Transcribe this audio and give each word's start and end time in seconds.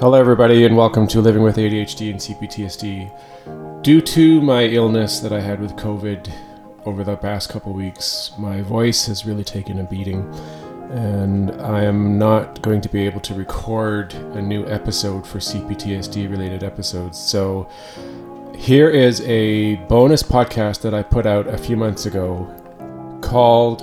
Hello, 0.00 0.16
everybody, 0.16 0.64
and 0.64 0.76
welcome 0.76 1.08
to 1.08 1.20
Living 1.20 1.42
with 1.42 1.56
ADHD 1.56 2.10
and 2.10 2.20
CPTSD. 2.20 3.82
Due 3.82 4.00
to 4.00 4.40
my 4.40 4.62
illness 4.62 5.18
that 5.18 5.32
I 5.32 5.40
had 5.40 5.58
with 5.60 5.72
COVID 5.72 6.32
over 6.84 7.02
the 7.02 7.16
past 7.16 7.48
couple 7.48 7.72
weeks, 7.72 8.30
my 8.38 8.62
voice 8.62 9.08
has 9.08 9.26
really 9.26 9.42
taken 9.42 9.80
a 9.80 9.82
beating, 9.82 10.20
and 10.92 11.50
I 11.60 11.82
am 11.82 12.16
not 12.16 12.62
going 12.62 12.80
to 12.82 12.88
be 12.88 13.06
able 13.06 13.18
to 13.22 13.34
record 13.34 14.14
a 14.14 14.40
new 14.40 14.64
episode 14.68 15.26
for 15.26 15.40
CPTSD 15.40 16.30
related 16.30 16.62
episodes. 16.62 17.18
So, 17.18 17.68
here 18.56 18.90
is 18.90 19.20
a 19.22 19.74
bonus 19.88 20.22
podcast 20.22 20.80
that 20.82 20.94
I 20.94 21.02
put 21.02 21.26
out 21.26 21.48
a 21.48 21.58
few 21.58 21.76
months 21.76 22.06
ago 22.06 22.46
called 23.20 23.82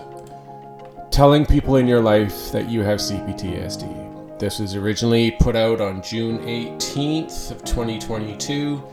Telling 1.12 1.46
People 1.46 1.76
in 1.76 1.90
Your 1.90 2.00
Life 2.00 2.54
That 2.54 2.70
You 2.70 2.84
Have 2.84 3.00
CPTSD. 3.00 4.05
This 4.38 4.60
was 4.60 4.76
originally 4.76 5.32
put 5.32 5.56
out 5.56 5.80
on 5.80 6.02
June 6.02 6.40
18th 6.40 7.52
of 7.52 7.64
2022. 7.64 8.84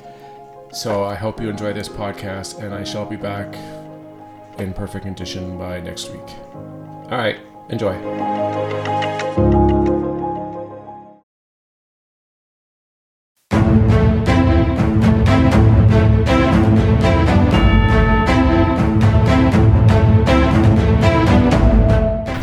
So 0.72 1.02
I 1.02 1.16
hope 1.16 1.40
you 1.40 1.50
enjoy 1.50 1.72
this 1.72 1.88
podcast 1.88 2.62
and 2.62 2.72
I 2.72 2.84
shall 2.84 3.04
be 3.04 3.16
back 3.16 3.54
in 4.58 4.72
perfect 4.72 5.04
condition 5.04 5.58
by 5.58 5.80
next 5.80 6.10
week. 6.10 6.28
All 7.10 7.18
right, 7.18 7.38
enjoy. 7.70 7.92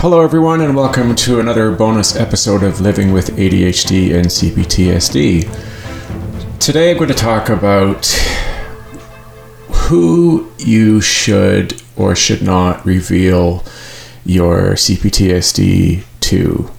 Hello, 0.01 0.21
everyone, 0.21 0.61
and 0.61 0.77
welcome 0.77 1.13
to 1.13 1.41
another 1.41 1.75
bonus 1.75 2.15
episode 2.15 2.63
of 2.63 2.79
Living 2.79 3.11
with 3.11 3.35
ADHD 3.35 4.15
and 4.15 4.27
CPTSD. 4.27 6.57
Today, 6.57 6.91
I'm 6.91 6.97
going 6.97 7.09
to 7.09 7.13
talk 7.13 7.49
about 7.49 8.05
who 9.67 10.49
you 10.57 11.01
should 11.01 11.83
or 11.97 12.15
should 12.15 12.41
not 12.41 12.85
reveal 12.85 13.65
your 14.23 14.75
CPTSD 14.75 16.05
to, 16.21 16.71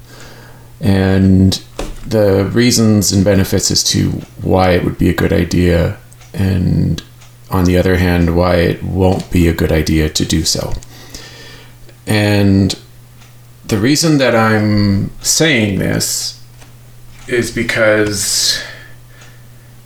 and 0.81 1.63
the 2.07 2.51
reasons 2.55 3.13
and 3.13 3.23
benefits 3.23 3.71
as 3.71 3.85
to 3.85 4.13
why 4.41 4.71
it 4.71 4.83
would 4.83 4.97
be 4.97 5.11
a 5.11 5.15
good 5.15 5.35
idea, 5.35 5.99
and 6.33 7.03
on 7.51 7.65
the 7.65 7.77
other 7.77 7.99
hand, 7.99 8.35
why 8.35 8.55
it 8.55 8.83
won't 8.83 9.31
be 9.31 9.47
a 9.47 9.53
good 9.53 9.73
idea 9.73 10.09
to 10.09 10.25
do 10.25 10.43
so. 10.43 10.73
And 12.07 12.75
the 13.71 13.79
reason 13.79 14.19
that 14.19 14.35
I'm 14.35 15.11
saying 15.21 15.79
this 15.79 16.45
is 17.29 17.53
because 17.53 18.61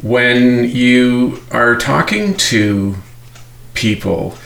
when 0.00 0.70
you 0.70 1.42
are 1.50 1.76
talking 1.76 2.34
to 2.34 2.94
people, 3.74 4.38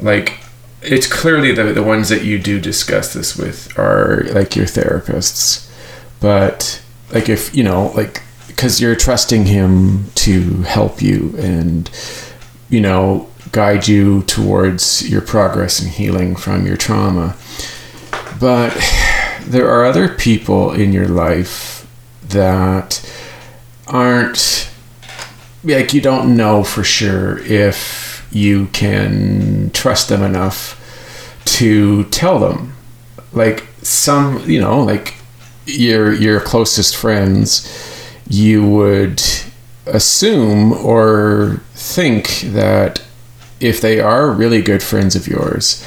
like 0.00 0.40
it's 0.82 1.06
clearly 1.06 1.52
the, 1.52 1.72
the 1.72 1.84
ones 1.84 2.08
that 2.08 2.24
you 2.24 2.36
do 2.36 2.60
discuss 2.60 3.14
this 3.14 3.36
with 3.36 3.78
are 3.78 4.24
like 4.32 4.56
your 4.56 4.66
therapists. 4.66 5.70
But 6.20 6.82
like 7.12 7.28
if, 7.28 7.54
you 7.54 7.62
know, 7.62 7.92
like 7.94 8.22
because 8.48 8.80
you're 8.80 8.96
trusting 8.96 9.46
him 9.46 10.10
to 10.16 10.62
help 10.62 11.00
you 11.00 11.32
and, 11.38 11.88
you 12.68 12.80
know, 12.80 13.28
guide 13.52 13.86
you 13.86 14.24
towards 14.24 15.08
your 15.08 15.20
progress 15.20 15.78
and 15.80 15.92
healing 15.92 16.34
from 16.34 16.66
your 16.66 16.76
trauma 16.76 17.36
but 18.38 18.72
there 19.42 19.68
are 19.68 19.84
other 19.84 20.08
people 20.08 20.72
in 20.72 20.92
your 20.92 21.08
life 21.08 21.86
that 22.28 23.04
aren't 23.86 24.70
like 25.64 25.92
you 25.92 26.00
don't 26.00 26.36
know 26.36 26.62
for 26.62 26.84
sure 26.84 27.38
if 27.40 28.26
you 28.30 28.66
can 28.68 29.70
trust 29.72 30.08
them 30.08 30.22
enough 30.22 30.76
to 31.44 32.04
tell 32.04 32.38
them. 32.38 32.74
Like 33.32 33.66
some 33.82 34.48
you 34.48 34.60
know 34.60 34.82
like 34.82 35.14
your 35.66 36.12
your 36.12 36.40
closest 36.40 36.96
friends 36.96 37.66
you 38.28 38.66
would 38.66 39.22
assume 39.86 40.72
or 40.72 41.60
think 41.74 42.40
that 42.40 43.02
if 43.58 43.80
they 43.80 44.00
are 44.00 44.30
really 44.30 44.62
good 44.62 44.82
friends 44.82 45.16
of 45.16 45.26
yours 45.26 45.84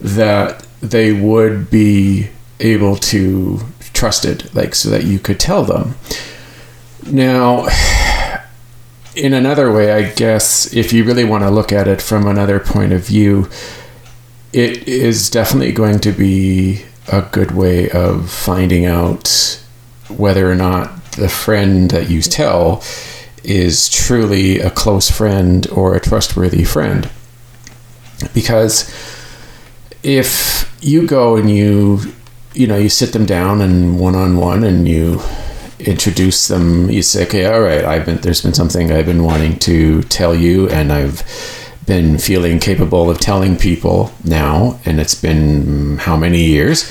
that 0.00 0.66
they 0.80 1.12
would 1.12 1.70
be 1.70 2.28
able 2.60 2.96
to 2.96 3.60
trusted 3.92 4.52
like 4.54 4.74
so 4.74 4.90
that 4.90 5.04
you 5.04 5.18
could 5.18 5.38
tell 5.38 5.64
them. 5.64 5.94
Now 7.06 7.68
in 9.16 9.32
another 9.32 9.72
way 9.72 9.92
i 9.92 10.10
guess 10.14 10.74
if 10.74 10.92
you 10.92 11.04
really 11.04 11.22
want 11.22 11.44
to 11.44 11.48
look 11.48 11.70
at 11.70 11.86
it 11.86 12.02
from 12.02 12.26
another 12.26 12.58
point 12.58 12.92
of 12.92 13.06
view 13.06 13.48
it 14.52 14.88
is 14.88 15.30
definitely 15.30 15.70
going 15.70 16.00
to 16.00 16.10
be 16.10 16.84
a 17.12 17.22
good 17.22 17.50
way 17.50 17.90
of 17.90 18.30
finding 18.30 18.84
out 18.84 19.60
whether 20.08 20.50
or 20.50 20.54
not 20.54 21.12
the 21.12 21.28
friend 21.28 21.90
that 21.90 22.08
you 22.08 22.22
tell 22.22 22.82
is 23.42 23.88
truly 23.90 24.58
a 24.58 24.70
close 24.70 25.10
friend 25.10 25.66
or 25.70 25.94
a 25.94 26.00
trustworthy 26.00 26.64
friend. 26.64 27.10
Because 28.32 28.88
if 30.02 30.63
you 30.84 31.06
go 31.06 31.36
and 31.36 31.50
you 31.50 31.98
you 32.52 32.66
know 32.66 32.76
you 32.76 32.88
sit 32.88 33.12
them 33.12 33.24
down 33.24 33.60
and 33.60 33.98
one 33.98 34.14
on 34.14 34.36
one 34.36 34.62
and 34.62 34.86
you 34.86 35.20
introduce 35.80 36.48
them. 36.48 36.90
You 36.90 37.02
say 37.02 37.24
okay 37.26 37.46
all 37.46 37.60
right 37.60 37.84
i've 37.84 38.06
been 38.06 38.18
there's 38.18 38.42
been 38.42 38.54
something 38.54 38.92
i've 38.92 39.06
been 39.06 39.24
wanting 39.24 39.58
to 39.60 40.02
tell 40.04 40.34
you 40.34 40.68
and 40.68 40.92
i've 40.92 41.22
been 41.86 42.18
feeling 42.18 42.58
capable 42.58 43.10
of 43.10 43.18
telling 43.18 43.56
people 43.56 44.12
now 44.24 44.78
and 44.84 45.00
it's 45.00 45.14
been 45.14 45.98
how 45.98 46.16
many 46.16 46.42
years? 46.44 46.90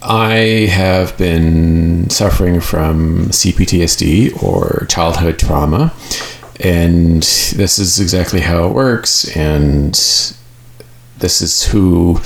I 0.00 0.68
have 0.70 1.18
been 1.18 2.08
suffering 2.08 2.60
from 2.60 3.26
cptsd 3.28 4.40
or 4.42 4.86
childhood 4.86 5.38
trauma 5.38 5.92
and 6.60 7.22
this 7.22 7.78
is 7.80 7.98
exactly 7.98 8.40
how 8.40 8.68
it 8.68 8.72
works 8.72 9.36
and 9.36 9.92
this 11.18 11.42
is 11.42 11.64
who 11.64 12.20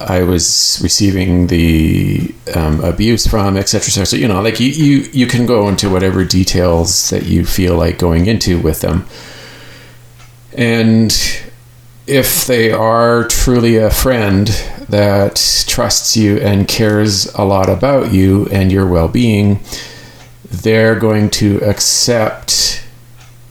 I 0.00 0.22
was 0.22 0.78
receiving 0.82 1.48
the 1.48 2.34
um, 2.54 2.82
abuse 2.84 3.26
from, 3.26 3.56
etc. 3.56 3.86
etc. 3.86 4.06
So 4.06 4.16
you 4.16 4.28
know, 4.28 4.40
like 4.40 4.60
you, 4.60 4.68
you 4.68 5.08
you 5.12 5.26
can 5.26 5.46
go 5.46 5.68
into 5.68 5.90
whatever 5.90 6.24
details 6.24 7.10
that 7.10 7.24
you 7.24 7.44
feel 7.44 7.76
like 7.76 7.98
going 7.98 8.26
into 8.26 8.60
with 8.60 8.80
them, 8.80 9.06
and 10.52 11.12
if 12.06 12.46
they 12.46 12.72
are 12.72 13.24
truly 13.24 13.76
a 13.76 13.90
friend 13.90 14.48
that 14.88 15.64
trusts 15.68 16.16
you 16.16 16.38
and 16.38 16.66
cares 16.66 17.26
a 17.34 17.44
lot 17.44 17.68
about 17.68 18.12
you 18.12 18.46
and 18.50 18.72
your 18.72 18.86
well-being, 18.86 19.60
they're 20.44 20.98
going 20.98 21.28
to 21.28 21.58
accept 21.58 22.82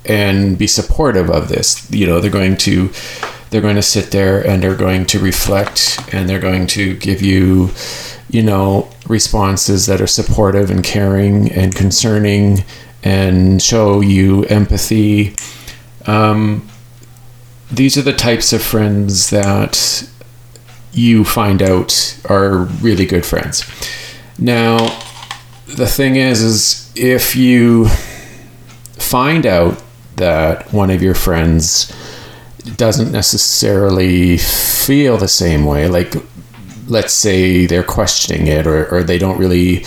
and 0.06 0.58
be 0.58 0.66
supportive 0.66 1.30
of 1.30 1.50
this. 1.50 1.90
You 1.92 2.08
know, 2.08 2.20
they're 2.20 2.32
going 2.32 2.58
to 2.58 2.90
they're 3.50 3.62
going 3.62 3.76
to 3.76 3.82
sit 3.82 4.12
there 4.12 4.46
and 4.46 4.62
they're 4.62 4.76
going 4.76 5.06
to 5.06 5.20
reflect 5.20 6.00
and 6.12 6.28
they're 6.28 6.40
going 6.40 6.68
to 6.68 6.96
give 6.98 7.22
you 7.22 7.72
you 8.30 8.44
know 8.44 8.90
responses 9.08 9.86
that 9.86 10.02
are 10.02 10.08
supportive 10.08 10.70
and 10.70 10.84
caring 10.84 11.52
and 11.52 11.76
concerning 11.76 12.64
and 13.04 13.62
show 13.62 14.02
you 14.02 14.44
empathy. 14.46 15.36
Um, 16.06 16.68
these 17.72 17.98
are 17.98 18.02
the 18.02 18.14
types 18.14 18.54
of 18.54 18.62
friends 18.62 19.30
that 19.30 20.10
you 20.92 21.24
find 21.24 21.62
out 21.62 22.20
are 22.26 22.64
really 22.82 23.06
good 23.06 23.26
friends. 23.26 23.64
Now 24.40 24.78
the 25.68 25.88
thing 25.88 26.16
is 26.16 26.42
is 26.42 26.92
if 26.96 27.36
you 27.36 27.88
find 28.98 29.46
out 29.46 29.82
that 30.16 30.74
one 30.74 30.90
of 30.90 31.04
your 31.04 31.14
friends 31.14 31.94
doesn't 32.76 33.12
necessarily 33.12 34.38
feel 34.38 35.18
the 35.18 35.28
same 35.28 35.66
way. 35.66 35.88
Like, 35.88 36.16
let's 36.88 37.14
say 37.14 37.66
they're 37.66 37.84
questioning 37.84 38.48
it 38.48 38.68
or, 38.68 38.88
or 38.94 39.04
they 39.04 39.18
don't 39.18 39.38
really 39.38 39.86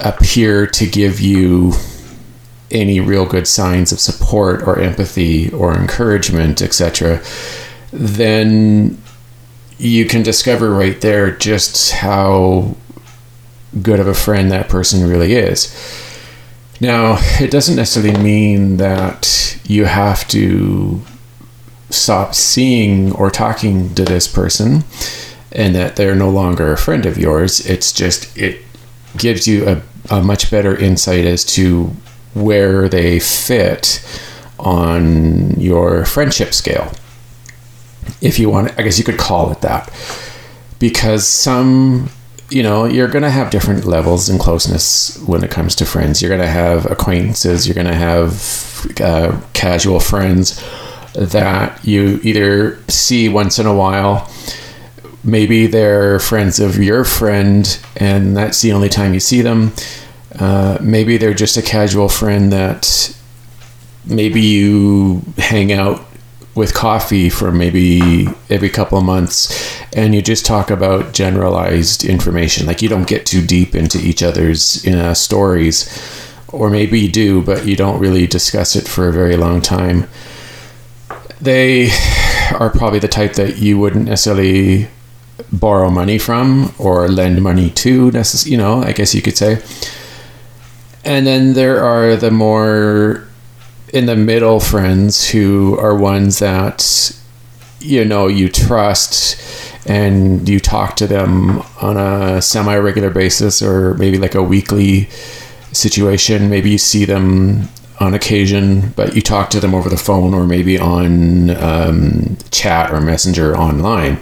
appear 0.00 0.66
to 0.66 0.86
give 0.86 1.20
you 1.20 1.72
any 2.70 3.00
real 3.00 3.24
good 3.24 3.46
signs 3.46 3.92
of 3.92 4.00
support 4.00 4.62
or 4.62 4.78
empathy 4.80 5.52
or 5.52 5.74
encouragement, 5.74 6.60
etc., 6.60 7.22
then 7.92 9.00
you 9.78 10.04
can 10.04 10.22
discover 10.22 10.70
right 10.70 11.00
there 11.00 11.30
just 11.30 11.92
how 11.92 12.74
good 13.82 14.00
of 14.00 14.06
a 14.06 14.14
friend 14.14 14.50
that 14.50 14.68
person 14.68 15.08
really 15.08 15.34
is. 15.34 15.72
Now, 16.80 17.18
it 17.40 17.50
doesn't 17.50 17.76
necessarily 17.76 18.20
mean 18.20 18.78
that 18.78 19.58
you 19.64 19.84
have 19.84 20.26
to 20.28 21.00
stop 21.94 22.34
seeing 22.34 23.12
or 23.12 23.30
talking 23.30 23.94
to 23.94 24.04
this 24.04 24.28
person 24.28 24.84
and 25.52 25.74
that 25.74 25.96
they're 25.96 26.14
no 26.14 26.30
longer 26.30 26.72
a 26.72 26.78
friend 26.78 27.06
of 27.06 27.16
yours. 27.16 27.64
It's 27.64 27.92
just, 27.92 28.36
it 28.36 28.62
gives 29.16 29.46
you 29.46 29.68
a 29.68 29.82
a 30.10 30.22
much 30.22 30.50
better 30.50 30.76
insight 30.76 31.24
as 31.24 31.44
to 31.44 31.84
where 32.34 32.88
they 32.88 33.18
fit 33.18 34.04
on 34.58 35.50
your 35.60 36.04
friendship 36.04 36.52
scale. 36.52 36.92
If 38.20 38.38
you 38.38 38.50
want, 38.50 38.78
I 38.78 38.82
guess 38.82 38.98
you 38.98 39.04
could 39.04 39.18
call 39.18 39.50
it 39.50 39.60
that. 39.62 39.90
Because 40.78 41.26
some, 41.26 42.10
you 42.50 42.62
know, 42.62 42.84
you're 42.84 43.08
going 43.08 43.22
to 43.22 43.30
have 43.30 43.50
different 43.50 43.84
levels 43.84 44.28
in 44.28 44.38
closeness 44.38 45.18
when 45.26 45.42
it 45.42 45.50
comes 45.50 45.74
to 45.76 45.86
friends. 45.86 46.20
You're 46.20 46.28
going 46.30 46.40
to 46.40 46.46
have 46.46 46.90
acquaintances, 46.90 47.66
you're 47.66 47.74
going 47.74 47.86
to 47.86 47.94
have 47.94 48.86
uh, 49.00 49.40
casual 49.52 50.00
friends 50.00 50.62
that 51.14 51.84
you 51.84 52.20
either 52.22 52.78
see 52.88 53.28
once 53.28 53.58
in 53.58 53.66
a 53.66 53.74
while. 53.74 54.30
Maybe 55.22 55.66
they're 55.66 56.18
friends 56.18 56.60
of 56.60 56.76
your 56.76 57.04
friend, 57.04 57.80
and 57.96 58.36
that's 58.36 58.60
the 58.60 58.72
only 58.72 58.88
time 58.88 59.14
you 59.14 59.20
see 59.20 59.40
them. 59.40 59.72
Uh, 60.38 60.78
maybe 60.80 61.16
they're 61.16 61.34
just 61.34 61.56
a 61.56 61.62
casual 61.62 62.08
friend 62.08 62.52
that 62.52 63.16
maybe 64.04 64.40
you 64.40 65.22
hang 65.38 65.72
out 65.72 66.04
with 66.54 66.74
coffee 66.74 67.28
for 67.28 67.50
maybe 67.50 68.26
every 68.48 68.68
couple 68.68 68.96
of 68.96 69.04
months 69.04 69.82
and 69.92 70.14
you 70.14 70.22
just 70.22 70.46
talk 70.46 70.70
about 70.70 71.12
generalized 71.12 72.04
information 72.04 72.66
like 72.66 72.80
you 72.80 72.88
don't 72.88 73.08
get 73.08 73.26
too 73.26 73.44
deep 73.44 73.74
into 73.74 73.98
each 73.98 74.22
other's 74.22 74.86
uh, 74.86 75.12
stories 75.14 75.90
or 76.52 76.70
maybe 76.70 77.00
you 77.00 77.10
do 77.10 77.42
but 77.42 77.66
you 77.66 77.74
don't 77.74 77.98
really 77.98 78.26
discuss 78.26 78.76
it 78.76 78.86
for 78.86 79.08
a 79.08 79.12
very 79.12 79.36
long 79.36 79.60
time 79.60 80.06
they 81.44 81.90
are 82.52 82.70
probably 82.70 82.98
the 82.98 83.08
type 83.08 83.34
that 83.34 83.58
you 83.58 83.78
wouldn't 83.78 84.06
necessarily 84.06 84.88
borrow 85.52 85.90
money 85.90 86.18
from 86.18 86.72
or 86.78 87.08
lend 87.08 87.42
money 87.42 87.70
to 87.70 88.10
necess- 88.12 88.46
you 88.46 88.56
know 88.56 88.82
i 88.82 88.92
guess 88.92 89.14
you 89.14 89.22
could 89.22 89.36
say 89.36 89.60
and 91.04 91.26
then 91.26 91.52
there 91.54 91.82
are 91.82 92.16
the 92.16 92.30
more 92.30 93.26
in 93.92 94.06
the 94.06 94.16
middle 94.16 94.60
friends 94.60 95.30
who 95.30 95.78
are 95.78 95.94
ones 95.94 96.38
that 96.38 97.12
you 97.80 98.04
know 98.04 98.26
you 98.26 98.48
trust 98.48 99.36
and 99.86 100.48
you 100.48 100.58
talk 100.58 100.96
to 100.96 101.06
them 101.06 101.60
on 101.82 101.96
a 101.96 102.40
semi 102.40 102.76
regular 102.76 103.10
basis 103.10 103.60
or 103.62 103.94
maybe 103.94 104.16
like 104.18 104.34
a 104.34 104.42
weekly 104.42 105.08
situation. 105.72 106.48
Maybe 106.48 106.70
you 106.70 106.78
see 106.78 107.04
them 107.04 107.68
on 108.00 108.14
occasion, 108.14 108.90
but 108.96 109.14
you 109.14 109.22
talk 109.22 109.50
to 109.50 109.60
them 109.60 109.74
over 109.74 109.88
the 109.88 109.96
phone 109.96 110.34
or 110.34 110.44
maybe 110.44 110.78
on 110.78 111.50
um, 111.50 112.36
chat 112.50 112.92
or 112.92 113.00
messenger 113.00 113.56
online. 113.56 114.18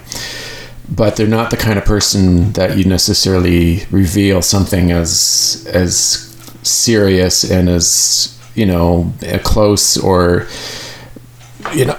But 0.89 1.15
they're 1.15 1.27
not 1.27 1.49
the 1.49 1.57
kind 1.57 1.79
of 1.79 1.85
person 1.85 2.53
that 2.53 2.77
you 2.77 2.83
necessarily 2.83 3.85
reveal 3.89 4.41
something 4.41 4.91
as 4.91 5.67
as 5.73 6.29
serious 6.61 7.49
and 7.49 7.67
as 7.67 8.39
you 8.55 8.65
know 8.65 9.11
close 9.43 9.97
or 9.97 10.47
you 11.73 11.85
know 11.85 11.97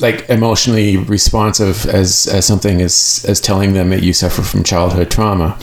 like 0.00 0.28
emotionally 0.28 0.96
responsive 0.96 1.86
as 1.86 2.26
as 2.26 2.44
something 2.46 2.80
as 2.80 3.24
as 3.28 3.40
telling 3.40 3.74
them 3.74 3.90
that 3.90 4.02
you 4.02 4.12
suffer 4.12 4.42
from 4.42 4.62
childhood 4.64 5.10
trauma 5.10 5.58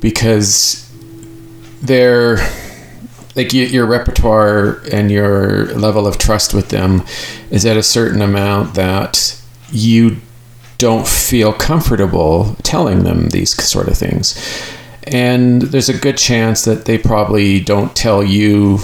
because 0.00 0.90
they're 1.82 2.38
like 3.36 3.52
you, 3.52 3.64
your 3.66 3.86
repertoire 3.86 4.80
and 4.90 5.10
your 5.10 5.66
level 5.74 6.06
of 6.06 6.18
trust 6.18 6.54
with 6.54 6.70
them 6.70 7.04
is 7.50 7.64
at 7.64 7.76
a 7.76 7.82
certain 7.82 8.22
amount 8.22 8.74
that 8.74 9.40
you 9.70 10.16
don't 10.78 11.06
feel 11.06 11.52
comfortable 11.52 12.56
telling 12.62 13.04
them 13.04 13.28
these 13.28 13.54
sort 13.62 13.88
of 13.88 13.96
things 13.96 14.34
and 15.06 15.62
there's 15.62 15.88
a 15.88 15.96
good 15.96 16.16
chance 16.16 16.64
that 16.64 16.84
they 16.84 16.98
probably 16.98 17.60
don't 17.60 17.94
tell 17.94 18.24
you 18.24 18.78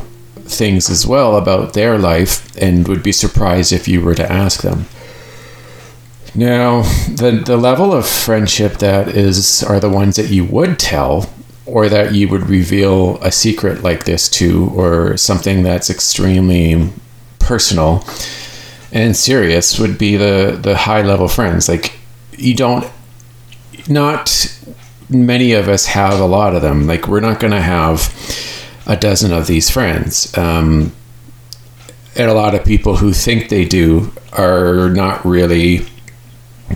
things 0.44 0.88
as 0.88 1.06
well 1.06 1.36
about 1.36 1.72
their 1.72 1.98
life 1.98 2.56
and 2.56 2.86
would 2.86 3.02
be 3.02 3.12
surprised 3.12 3.72
if 3.72 3.88
you 3.88 4.00
were 4.00 4.14
to 4.14 4.30
ask 4.32 4.62
them. 4.62 4.86
Now, 6.34 6.82
the 7.08 7.42
the 7.44 7.56
level 7.56 7.92
of 7.92 8.06
friendship 8.06 8.74
that 8.78 9.08
is 9.08 9.62
are 9.62 9.80
the 9.80 9.90
ones 9.90 10.16
that 10.16 10.30
you 10.30 10.44
would 10.44 10.78
tell 10.78 11.30
or 11.72 11.88
that 11.88 12.14
you 12.14 12.28
would 12.28 12.48
reveal 12.48 13.16
a 13.22 13.32
secret 13.32 13.82
like 13.82 14.04
this 14.04 14.28
to 14.28 14.68
or 14.74 15.16
something 15.16 15.62
that's 15.62 15.90
extremely 15.90 16.90
personal 17.38 18.04
and 18.92 19.16
serious 19.16 19.78
would 19.78 19.98
be 19.98 20.16
the 20.16 20.58
the 20.62 20.76
high 20.76 21.02
level 21.02 21.28
friends 21.28 21.68
like 21.68 21.98
you 22.36 22.54
don't 22.54 22.88
not 23.88 24.56
many 25.08 25.52
of 25.52 25.68
us 25.68 25.86
have 25.86 26.20
a 26.20 26.26
lot 26.26 26.54
of 26.54 26.62
them 26.62 26.86
like 26.86 27.08
we're 27.08 27.20
not 27.20 27.40
going 27.40 27.52
to 27.52 27.60
have 27.60 28.14
a 28.86 28.96
dozen 28.96 29.32
of 29.32 29.46
these 29.46 29.70
friends. 29.70 30.36
Um, 30.36 30.92
and 32.16 32.30
a 32.30 32.34
lot 32.34 32.54
of 32.54 32.64
people 32.64 32.96
who 32.96 33.12
think 33.12 33.48
they 33.48 33.64
do 33.64 34.12
are 34.32 34.90
not 34.90 35.24
really, 35.24 35.86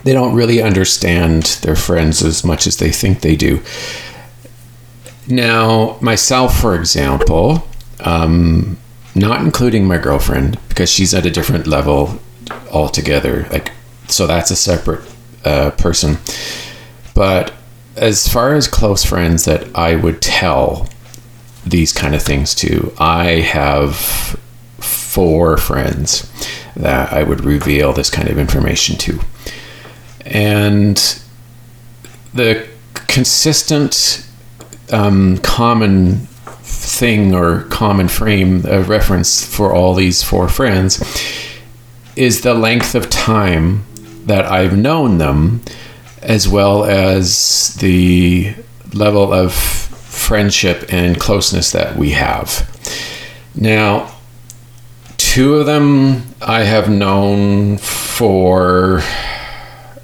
they 0.03 0.13
don't 0.13 0.33
really 0.33 0.61
understand 0.61 1.43
their 1.61 1.75
friends 1.75 2.23
as 2.23 2.43
much 2.43 2.65
as 2.65 2.77
they 2.77 2.91
think 2.91 3.21
they 3.21 3.35
do. 3.35 3.61
Now, 5.27 5.97
myself, 6.01 6.59
for 6.59 6.75
example, 6.75 7.67
um, 7.99 8.77
not 9.13 9.41
including 9.41 9.85
my 9.85 9.97
girlfriend 9.97 10.59
because 10.69 10.89
she's 10.89 11.13
at 11.13 11.25
a 11.25 11.31
different 11.31 11.67
level 11.67 12.19
altogether. 12.71 13.47
Like, 13.51 13.71
so 14.07 14.27
that's 14.27 14.51
a 14.51 14.55
separate 14.55 15.01
uh, 15.43 15.71
person. 15.71 16.17
But 17.13 17.53
as 17.95 18.27
far 18.27 18.53
as 18.53 18.67
close 18.67 19.03
friends 19.03 19.45
that 19.45 19.75
I 19.75 19.95
would 19.95 20.21
tell 20.21 20.87
these 21.65 21.91
kind 21.91 22.15
of 22.15 22.21
things 22.21 22.53
to, 22.55 22.93
I 22.99 23.41
have 23.41 23.95
four 24.77 25.57
friends 25.57 26.31
that 26.75 27.11
I 27.11 27.23
would 27.23 27.43
reveal 27.43 27.91
this 27.91 28.09
kind 28.09 28.29
of 28.29 28.37
information 28.37 28.97
to. 28.97 29.19
And 30.25 30.97
the 32.33 32.67
consistent 32.93 34.26
um, 34.91 35.37
common 35.39 36.27
thing 36.61 37.33
or 37.33 37.63
common 37.63 38.07
frame 38.07 38.65
of 38.65 38.89
reference 38.89 39.45
for 39.45 39.73
all 39.73 39.93
these 39.93 40.23
four 40.23 40.47
friends 40.49 41.03
is 42.15 42.41
the 42.41 42.53
length 42.53 42.95
of 42.95 43.09
time 43.09 43.85
that 44.25 44.45
I've 44.45 44.77
known 44.77 45.17
them, 45.19 45.61
as 46.21 46.47
well 46.47 46.83
as 46.83 47.75
the 47.75 48.53
level 48.93 49.31
of 49.31 49.53
friendship 49.53 50.85
and 50.89 51.19
closeness 51.19 51.71
that 51.71 51.95
we 51.95 52.11
have. 52.11 52.69
Now, 53.55 54.15
two 55.17 55.55
of 55.55 55.65
them 55.65 56.23
I 56.41 56.63
have 56.63 56.89
known 56.89 57.77
for, 57.77 59.01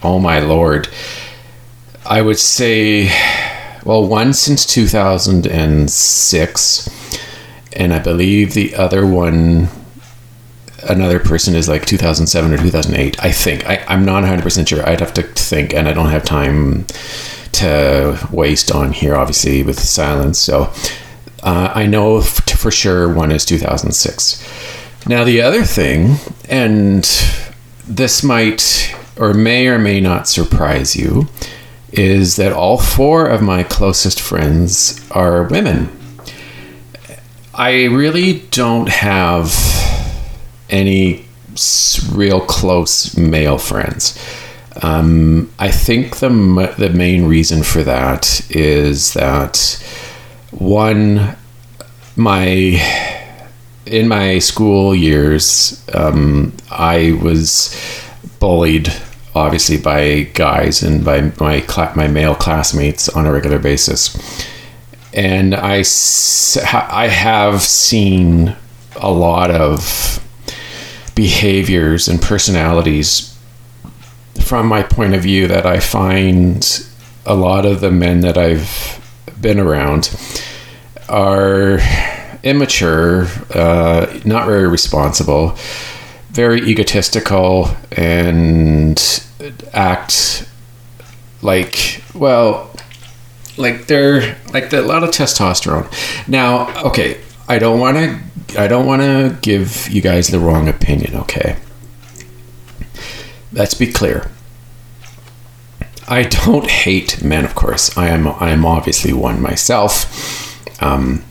oh 0.01 0.19
my 0.19 0.39
lord, 0.39 0.87
I 2.05 2.21
would 2.21 2.39
say, 2.39 3.09
well, 3.85 4.05
one 4.05 4.33
since 4.33 4.65
2006, 4.65 6.89
and 7.73 7.93
I 7.93 7.99
believe 7.99 8.53
the 8.53 8.75
other 8.75 9.05
one 9.05 9.69
another 10.89 11.19
person 11.19 11.55
is 11.55 11.69
like 11.69 11.85
2007 11.85 12.51
or 12.51 12.57
2008 12.57 13.23
i 13.23 13.31
think 13.31 13.65
I, 13.65 13.85
i'm 13.87 14.03
not 14.03 14.25
100% 14.25 14.67
sure 14.67 14.85
i'd 14.85 14.99
have 14.99 15.13
to 15.13 15.21
think 15.21 15.73
and 15.73 15.87
i 15.87 15.93
don't 15.93 16.09
have 16.09 16.25
time 16.25 16.85
to 17.53 18.27
waste 18.31 18.71
on 18.71 18.91
here, 18.91 19.15
obviously, 19.15 19.63
with 19.63 19.79
silence. 19.79 20.39
So 20.39 20.73
uh, 21.41 21.71
I 21.73 21.85
know 21.85 22.21
for 22.21 22.71
sure 22.71 23.13
one 23.13 23.31
is 23.31 23.45
2006. 23.45 25.07
Now, 25.07 25.23
the 25.23 25.41
other 25.41 25.63
thing, 25.63 26.17
and 26.49 27.03
this 27.87 28.23
might 28.23 28.95
or 29.17 29.33
may 29.33 29.67
or 29.67 29.77
may 29.77 30.01
not 30.01 30.27
surprise 30.27 30.95
you, 30.95 31.27
is 31.93 32.37
that 32.37 32.51
all 32.51 32.79
four 32.79 33.27
of 33.27 33.41
my 33.41 33.63
closest 33.63 34.19
friends 34.19 34.99
are 35.11 35.43
women. 35.43 35.89
I 37.53 37.85
really 37.85 38.39
don't 38.49 38.89
have 38.89 39.53
any 40.71 41.25
real 42.11 42.41
close 42.41 43.15
male 43.15 43.59
friends. 43.59 44.17
Um, 44.81 45.53
I 45.59 45.69
think 45.69 46.17
the 46.17 46.29
the 46.79 46.89
main 46.89 47.25
reason 47.25 47.61
for 47.61 47.83
that 47.83 48.41
is 48.49 49.13
that 49.13 49.57
one, 50.49 51.35
my 52.15 52.81
in 53.85 54.07
my 54.07 54.39
school 54.39 54.95
years, 54.95 55.85
um, 55.93 56.53
I 56.71 57.19
was 57.21 57.79
bullied 58.39 58.91
obviously 59.35 59.77
by 59.77 60.23
guys 60.33 60.83
and 60.83 61.03
by 61.03 61.31
my 61.39 61.61
cl- 61.61 61.95
my 61.95 62.07
male 62.07 62.35
classmates 62.35 63.09
on 63.09 63.25
a 63.25 63.31
regular 63.31 63.59
basis, 63.59 64.15
and 65.13 65.55
I 65.55 65.83
I 66.63 67.07
have 67.07 67.61
seen 67.61 68.55
a 68.95 69.11
lot 69.11 69.51
of 69.51 70.19
behaviors 71.15 72.07
and 72.07 72.21
personalities 72.21 73.37
from 74.41 74.67
my 74.67 74.83
point 74.83 75.13
of 75.13 75.21
view 75.21 75.47
that 75.47 75.65
I 75.65 75.79
find 75.79 76.87
a 77.25 77.35
lot 77.35 77.65
of 77.65 77.81
the 77.81 77.91
men 77.91 78.21
that 78.21 78.37
I've 78.37 78.99
been 79.39 79.59
around 79.59 80.15
are 81.09 81.79
immature, 82.43 83.27
uh, 83.53 84.19
not 84.25 84.45
very 84.45 84.67
responsible, 84.67 85.55
very 86.31 86.61
egotistical, 86.61 87.69
and 87.91 89.22
act 89.73 90.47
like 91.41 92.01
well 92.13 92.69
like 93.57 93.87
they're 93.87 94.37
like 94.53 94.71
a 94.73 94.81
lot 94.81 95.03
of 95.03 95.09
testosterone. 95.11 95.87
Now 96.27 96.83
okay 96.83 97.19
i 97.47 97.59
don't 97.59 97.79
want 97.79 97.97
to 97.97 98.19
i 98.59 98.67
don't 98.67 98.85
want 98.85 99.01
to 99.01 99.37
give 99.41 99.89
you 99.89 100.01
guys 100.01 100.29
the 100.29 100.39
wrong 100.39 100.67
opinion 100.67 101.15
okay? 101.15 101.57
Let's 103.51 103.75
be 103.75 103.91
clear. 103.91 104.31
I 106.07 106.23
don't 106.23 106.69
hate 106.69 107.23
men 107.23 107.45
of 107.45 107.55
course. 107.55 107.95
I 107.97 108.09
am 108.09 108.27
i 108.27 108.49
am 108.49 108.65
obviously 108.65 109.13
one 109.13 109.41
myself. 109.41 110.81
Um, 110.81 111.23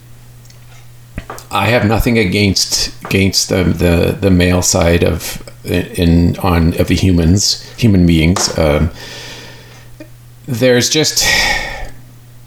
i 1.51 1.67
have 1.67 1.87
nothing 1.87 2.19
against 2.19 3.05
against 3.05 3.49
the 3.49 3.65
the, 3.65 4.17
the 4.21 4.31
male 4.31 4.63
side 4.63 5.03
of 5.05 5.43
in 5.65 6.37
on 6.39 6.79
of 6.81 6.89
the 6.89 6.95
humans 6.95 7.63
human 7.75 8.07
beings 8.07 8.57
um, 8.59 8.91
there's 10.47 10.91
just 10.91 11.25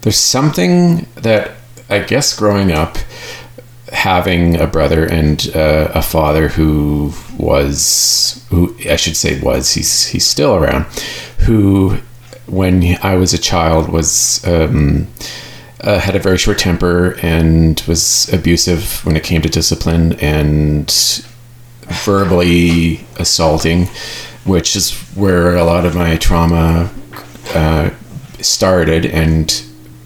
there's 0.01 0.17
something 0.17 1.07
that 1.15 1.51
I 1.89 1.99
guess 1.99 2.37
growing 2.37 2.71
up 2.71 2.97
having 3.91 4.59
a 4.59 4.67
brother 4.67 5.05
and 5.05 5.49
uh, 5.55 5.91
a 5.93 6.01
father 6.01 6.49
who 6.49 7.13
was 7.37 8.45
who 8.49 8.75
I 8.89 8.95
should 8.97 9.15
say 9.15 9.39
was 9.39 9.73
he's 9.73 10.07
he's 10.07 10.25
still 10.25 10.55
around 10.55 10.85
who 11.39 11.97
when 12.47 12.97
I 13.01 13.15
was 13.15 13.33
a 13.33 13.37
child 13.37 13.89
was 13.89 14.45
um, 14.47 15.07
uh, 15.81 15.99
had 15.99 16.15
a 16.15 16.19
very 16.19 16.37
short 16.37 16.59
temper 16.59 17.17
and 17.21 17.81
was 17.87 18.31
abusive 18.33 19.05
when 19.05 19.15
it 19.15 19.23
came 19.23 19.41
to 19.41 19.49
discipline 19.49 20.13
and 20.13 21.25
verbally 21.87 23.05
assaulting 23.17 23.87
which 24.45 24.75
is 24.75 24.91
where 25.15 25.55
a 25.55 25.63
lot 25.63 25.85
of 25.85 25.95
my 25.95 26.15
trauma 26.17 26.89
uh, 27.53 27.89
started 28.39 29.05
and 29.05 29.63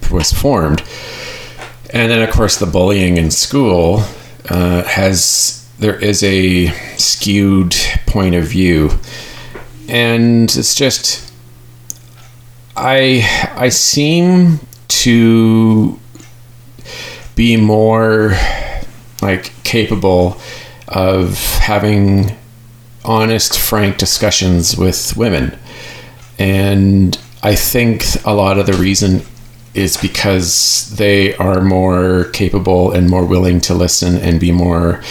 was 0.09 0.31
formed. 0.31 0.81
And 1.91 2.09
then, 2.11 2.21
of 2.21 2.33
course, 2.33 2.57
the 2.57 2.65
bullying 2.65 3.17
in 3.17 3.31
school 3.31 4.03
uh, 4.49 4.83
has 4.83 5.67
there 5.77 5.99
is 5.99 6.23
a 6.23 6.67
skewed 6.97 7.75
point 8.05 8.35
of 8.35 8.45
view, 8.45 8.91
and 9.87 10.43
it's 10.43 10.75
just 10.75 11.33
I 12.75 13.27
I 13.55 13.69
seem 13.69 14.59
to 14.87 15.99
be 17.35 17.57
more 17.57 18.35
like 19.21 19.51
capable 19.63 20.39
of 20.89 21.37
having 21.59 22.35
honest, 23.05 23.57
frank 23.57 23.97
discussions 23.97 24.77
with 24.77 25.15
women, 25.15 25.57
and 26.37 27.17
I 27.41 27.55
think 27.55 28.03
a 28.25 28.33
lot 28.33 28.57
of 28.57 28.65
the 28.65 28.73
reason 28.73 29.21
is 29.73 29.97
because 29.97 30.93
they 30.97 31.35
are 31.35 31.61
more 31.61 32.25
capable 32.33 32.91
and 32.91 33.09
more 33.09 33.25
willing 33.25 33.61
to 33.61 33.73
listen 33.73 34.17
and 34.17 34.39
be 34.39 34.51
more 34.51 35.01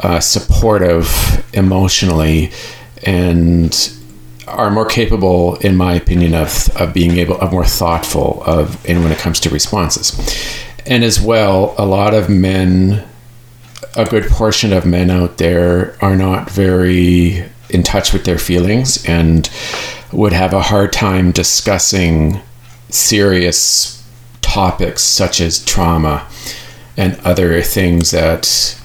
uh, 0.00 0.20
supportive 0.20 1.44
emotionally 1.52 2.50
and 3.02 3.92
are 4.46 4.70
more 4.70 4.86
capable 4.86 5.56
in 5.56 5.76
my 5.76 5.94
opinion 5.94 6.34
of, 6.34 6.68
of 6.76 6.92
being 6.94 7.18
able 7.18 7.38
of 7.40 7.52
more 7.52 7.64
thoughtful 7.64 8.42
of 8.46 8.84
and 8.88 9.02
when 9.02 9.12
it 9.12 9.18
comes 9.18 9.40
to 9.40 9.50
responses. 9.50 10.12
And 10.86 11.02
as 11.02 11.20
well 11.20 11.74
a 11.78 11.86
lot 11.86 12.14
of 12.14 12.28
men 12.28 13.04
a 13.96 14.04
good 14.04 14.24
portion 14.24 14.72
of 14.72 14.84
men 14.84 15.10
out 15.10 15.38
there 15.38 15.96
are 16.00 16.16
not 16.16 16.50
very 16.50 17.44
in 17.70 17.82
touch 17.82 18.12
with 18.12 18.24
their 18.24 18.38
feelings 18.38 19.04
and 19.06 19.50
would 20.12 20.32
have 20.32 20.52
a 20.52 20.62
hard 20.62 20.92
time 20.92 21.32
discussing 21.32 22.40
serious 22.88 24.06
topics 24.40 25.02
such 25.02 25.40
as 25.40 25.64
trauma 25.64 26.26
and 26.96 27.18
other 27.24 27.60
things 27.62 28.10
that 28.12 28.78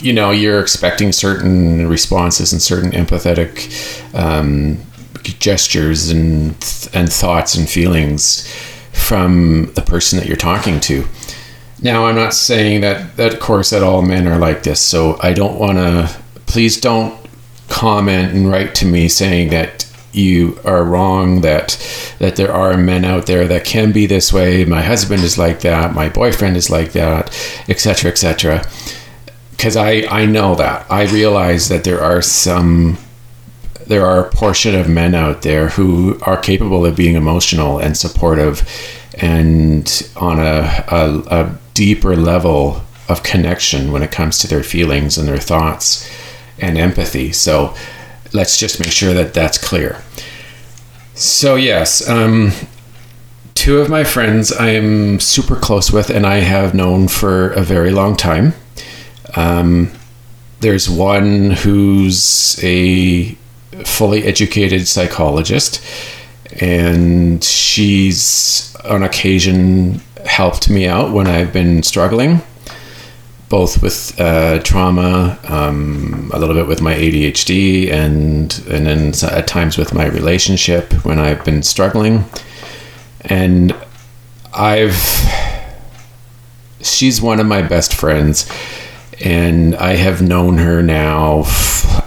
you 0.00 0.12
know 0.12 0.30
you're 0.30 0.60
expecting 0.60 1.12
certain 1.12 1.88
responses 1.88 2.52
and 2.52 2.60
certain 2.60 2.90
empathetic 2.90 3.70
um, 4.14 4.78
gestures 5.22 6.10
and 6.10 6.52
and 6.92 7.10
thoughts 7.12 7.54
and 7.54 7.68
feelings 7.68 8.46
from 8.92 9.72
the 9.74 9.82
person 9.82 10.18
that 10.18 10.26
you're 10.26 10.36
talking 10.36 10.80
to. 10.80 11.06
Now, 11.84 12.06
I'm 12.06 12.16
not 12.16 12.32
saying 12.32 12.80
that 12.80 13.16
that 13.18 13.34
of 13.34 13.40
course 13.40 13.70
that 13.70 13.82
all 13.82 14.00
men 14.00 14.26
are 14.26 14.38
like 14.38 14.62
this, 14.62 14.80
so 14.80 15.18
I 15.20 15.34
don't 15.34 15.58
want 15.58 15.78
to. 15.78 16.16
Please 16.46 16.80
don't 16.80 17.14
comment 17.68 18.34
and 18.34 18.50
write 18.50 18.74
to 18.76 18.86
me 18.86 19.08
saying 19.08 19.50
that 19.50 19.90
you 20.12 20.58
are 20.64 20.82
wrong 20.84 21.42
that 21.42 21.76
that 22.20 22.36
there 22.36 22.52
are 22.52 22.76
men 22.76 23.04
out 23.04 23.26
there 23.26 23.46
that 23.48 23.64
can 23.64 23.92
be 23.92 24.06
this 24.06 24.32
way. 24.32 24.64
My 24.64 24.80
husband 24.80 25.22
is 25.22 25.36
like 25.36 25.60
that. 25.60 25.94
My 25.94 26.08
boyfriend 26.08 26.56
is 26.56 26.70
like 26.70 26.92
that 26.92 27.30
etc 27.68 28.10
etc 28.10 28.64
because 29.50 29.76
i 29.76 30.06
i 30.10 30.24
know 30.24 30.54
that. 30.54 30.86
I 30.90 31.04
realize 31.04 31.68
that 31.68 31.84
there 31.84 32.00
are 32.00 32.22
some 32.22 32.98
there 33.86 34.06
are 34.06 34.26
a 34.26 34.30
portion 34.30 34.74
of 34.74 34.88
men 34.88 35.14
out 35.14 35.42
there 35.42 35.68
who 35.68 36.18
are 36.22 36.36
capable 36.36 36.86
of 36.86 36.96
being 36.96 37.16
emotional 37.16 37.78
and 37.78 37.96
supportive 37.96 38.66
and 39.14 40.10
on 40.16 40.38
a, 40.38 40.84
a, 40.88 41.22
a 41.30 41.58
deeper 41.74 42.16
level 42.16 42.82
of 43.08 43.22
connection 43.22 43.92
when 43.92 44.02
it 44.02 44.10
comes 44.10 44.38
to 44.38 44.48
their 44.48 44.62
feelings 44.62 45.18
and 45.18 45.28
their 45.28 45.38
thoughts 45.38 46.10
and 46.58 46.78
empathy 46.78 47.32
so 47.32 47.74
let's 48.34 48.58
just 48.58 48.80
make 48.80 48.90
sure 48.90 49.14
that 49.14 49.32
that's 49.32 49.56
clear. 49.56 50.02
So, 51.14 51.54
yes, 51.54 52.06
um, 52.08 52.50
two 53.54 53.78
of 53.78 53.88
my 53.88 54.02
friends 54.04 54.52
I 54.52 54.70
am 54.70 55.20
super 55.20 55.54
close 55.54 55.92
with 55.92 56.10
and 56.10 56.26
I 56.26 56.38
have 56.38 56.74
known 56.74 57.08
for 57.08 57.52
a 57.52 57.62
very 57.62 57.92
long 57.92 58.16
time. 58.16 58.52
Um, 59.36 59.92
there's 60.60 60.90
one 60.90 61.52
who's 61.52 62.58
a 62.62 63.36
fully 63.84 64.24
educated 64.24 64.88
psychologist, 64.88 65.84
and 66.60 67.42
she's 67.42 68.74
on 68.84 69.02
occasion 69.02 70.00
helped 70.24 70.68
me 70.70 70.86
out 70.86 71.12
when 71.12 71.26
I've 71.26 71.52
been 71.52 71.82
struggling 71.82 72.42
both 73.54 73.80
with 73.82 74.18
uh, 74.20 74.58
trauma, 74.64 75.38
um, 75.44 76.30
a 76.34 76.38
little 76.40 76.56
bit 76.56 76.66
with 76.66 76.82
my 76.82 76.92
ADHD, 76.92 77.88
and 77.88 78.52
and 78.68 78.84
then 78.84 79.12
at 79.30 79.46
times 79.46 79.78
with 79.78 79.94
my 79.94 80.06
relationship 80.06 80.92
when 81.04 81.20
I've 81.20 81.44
been 81.44 81.62
struggling. 81.62 82.24
And 83.20 83.72
I've 84.52 84.98
she's 86.80 87.22
one 87.22 87.38
of 87.38 87.46
my 87.46 87.62
best 87.62 87.94
friends, 87.94 88.50
and 89.24 89.76
I 89.76 89.94
have 89.94 90.20
known 90.20 90.58
her 90.58 90.82
now. 90.82 91.44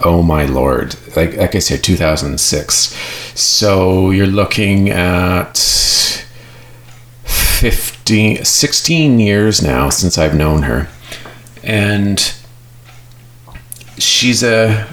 Oh 0.03 0.21
my 0.21 0.45
lord! 0.45 0.95
Like 1.15 1.38
like 1.38 1.55
I 1.55 1.59
said, 1.59 1.81
2006. 1.81 2.93
So 3.39 4.12
you're 4.12 4.27
looking 4.27 4.89
at 4.89 5.57
15, 7.24 7.97
16 8.07 9.19
years 9.19 9.61
now 9.61 9.89
since 9.89 10.17
I've 10.17 10.35
known 10.35 10.63
her 10.63 10.87
and 11.63 12.33
she's 13.97 14.43
a 14.43 14.87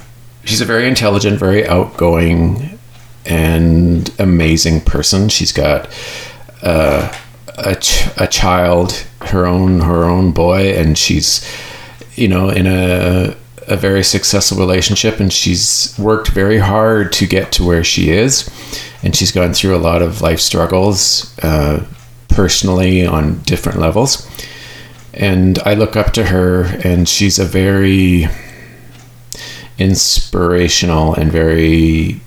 she's 0.45 0.61
a 0.61 0.65
very 0.65 0.87
intelligent, 0.89 1.39
very 1.39 1.67
outgoing, 1.67 2.79
and 3.25 4.13
amazing 4.19 4.81
person. 4.81 5.29
She's 5.29 5.53
got 5.53 5.89
uh, 6.63 7.17
a 7.57 7.77
ch- 7.77 8.09
a 8.17 8.27
child, 8.27 9.07
her 9.23 9.47
own 9.47 9.81
her 9.81 10.05
own 10.05 10.33
boy, 10.33 10.75
and 10.75 10.99
she's 10.99 11.49
you 12.17 12.29
know 12.29 12.49
in 12.49 12.67
a 12.67 13.37
a 13.67 13.77
very 13.77 14.05
successful 14.05 14.59
relationship, 14.59 15.21
and 15.21 15.33
she's 15.33 15.95
worked 15.99 16.29
very 16.29 16.59
hard 16.59 17.13
to 17.15 17.27
get 17.27 17.53
to 17.53 17.65
where 17.65 17.85
she 17.85 18.11
is, 18.11 18.51
and 19.03 19.17
she's 19.17 19.33
gone 19.33 19.55
through 19.55 19.77
a 19.77 19.79
lot 19.79 20.03
of 20.03 20.21
life 20.21 20.41
struggles. 20.41 21.37
Uh, 21.39 21.85
personally 22.35 23.07
on 23.07 23.39
different 23.41 23.79
levels. 23.79 24.29
And 25.13 25.59
I 25.61 25.75
look 25.75 25.97
up 25.97 26.13
to 26.15 26.25
her, 26.25 26.65
and 26.85 27.09
she's 27.09 27.39
a 27.39 27.45
very 27.45 28.27
inspirational 29.79 31.15
and 31.15 31.31
very 31.31 32.21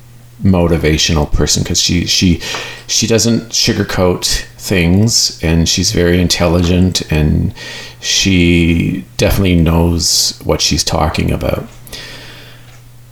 motivational 0.43 1.31
person 1.31 1.63
because 1.63 1.81
she 1.81 2.05
she 2.05 2.39
she 2.85 3.07
doesn't 3.07 3.49
sugarcoat 3.49 4.43
things 4.57 5.41
and 5.43 5.67
she's 5.67 5.91
very 5.91 6.21
intelligent 6.21 7.11
and 7.11 7.53
she 8.01 9.03
definitely 9.17 9.55
knows 9.55 10.39
what 10.43 10.61
she's 10.61 10.83
talking 10.83 11.31
about 11.31 11.67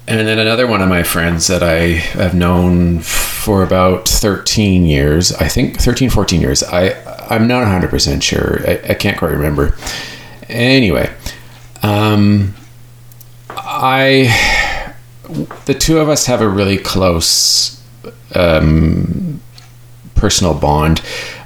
and 0.08 0.28
then 0.28 0.38
another 0.38 0.68
one 0.68 0.82
of 0.82 0.90
my 0.90 1.04
friends 1.04 1.48
that 1.48 1.64
I 1.64 1.88
have 1.94 2.36
known 2.36 3.00
for 3.00 3.64
about 3.64 4.08
13 4.08 4.86
years, 4.86 5.32
I 5.34 5.48
think 5.48 5.80
13, 5.80 6.10
14 6.10 6.42
years, 6.42 6.62
I, 6.64 6.90
I'm 7.30 7.48
not 7.48 7.66
100% 7.66 8.22
sure. 8.22 8.62
I, 8.68 8.92
I 8.92 8.94
can't 8.94 9.18
quite 9.18 9.32
remember. 9.32 9.76
Anyway, 10.48 11.12
um, 11.82 12.54
I, 13.50 14.94
the 15.66 15.74
two 15.74 15.98
of 15.98 16.08
us 16.08 16.28
have 16.28 16.42
a 16.42 16.48
really 16.48 16.78
close 16.78 17.82
um, 18.36 19.42
personal 20.14 20.54
bond. 20.54 21.02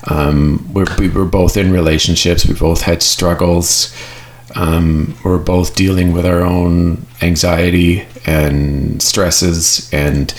Um, 0.10 0.70
we're, 0.74 0.86
we 0.98 1.08
were 1.08 1.26
both 1.26 1.56
in 1.56 1.72
relationships. 1.72 2.46
We 2.46 2.56
both 2.56 2.82
had 2.82 3.02
struggles. 3.02 3.96
Um, 4.56 5.16
we're 5.24 5.38
both 5.38 5.76
dealing 5.76 6.12
with 6.14 6.26
our 6.26 6.42
own 6.42 7.06
anxiety 7.22 8.06
and 8.26 9.02
stresses, 9.02 9.90
and 9.94 10.34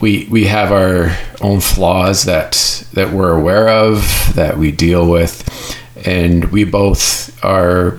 we 0.00 0.26
we 0.30 0.44
have 0.44 0.72
our 0.72 1.16
own 1.40 1.60
flaws 1.60 2.24
that 2.24 2.84
that 2.94 3.12
we're 3.12 3.36
aware 3.36 3.68
of 3.68 4.32
that 4.34 4.58
we 4.58 4.72
deal 4.72 5.08
with, 5.08 5.76
and 6.06 6.46
we 6.46 6.64
both 6.64 7.42
are 7.44 7.98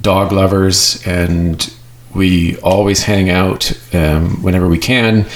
dog 0.00 0.32
lovers, 0.32 1.02
and 1.06 1.72
we 2.14 2.56
always 2.58 3.02
hang 3.02 3.30
out 3.30 3.72
um, 3.94 4.42
whenever 4.42 4.68
we 4.68 4.78
can. 4.78 5.26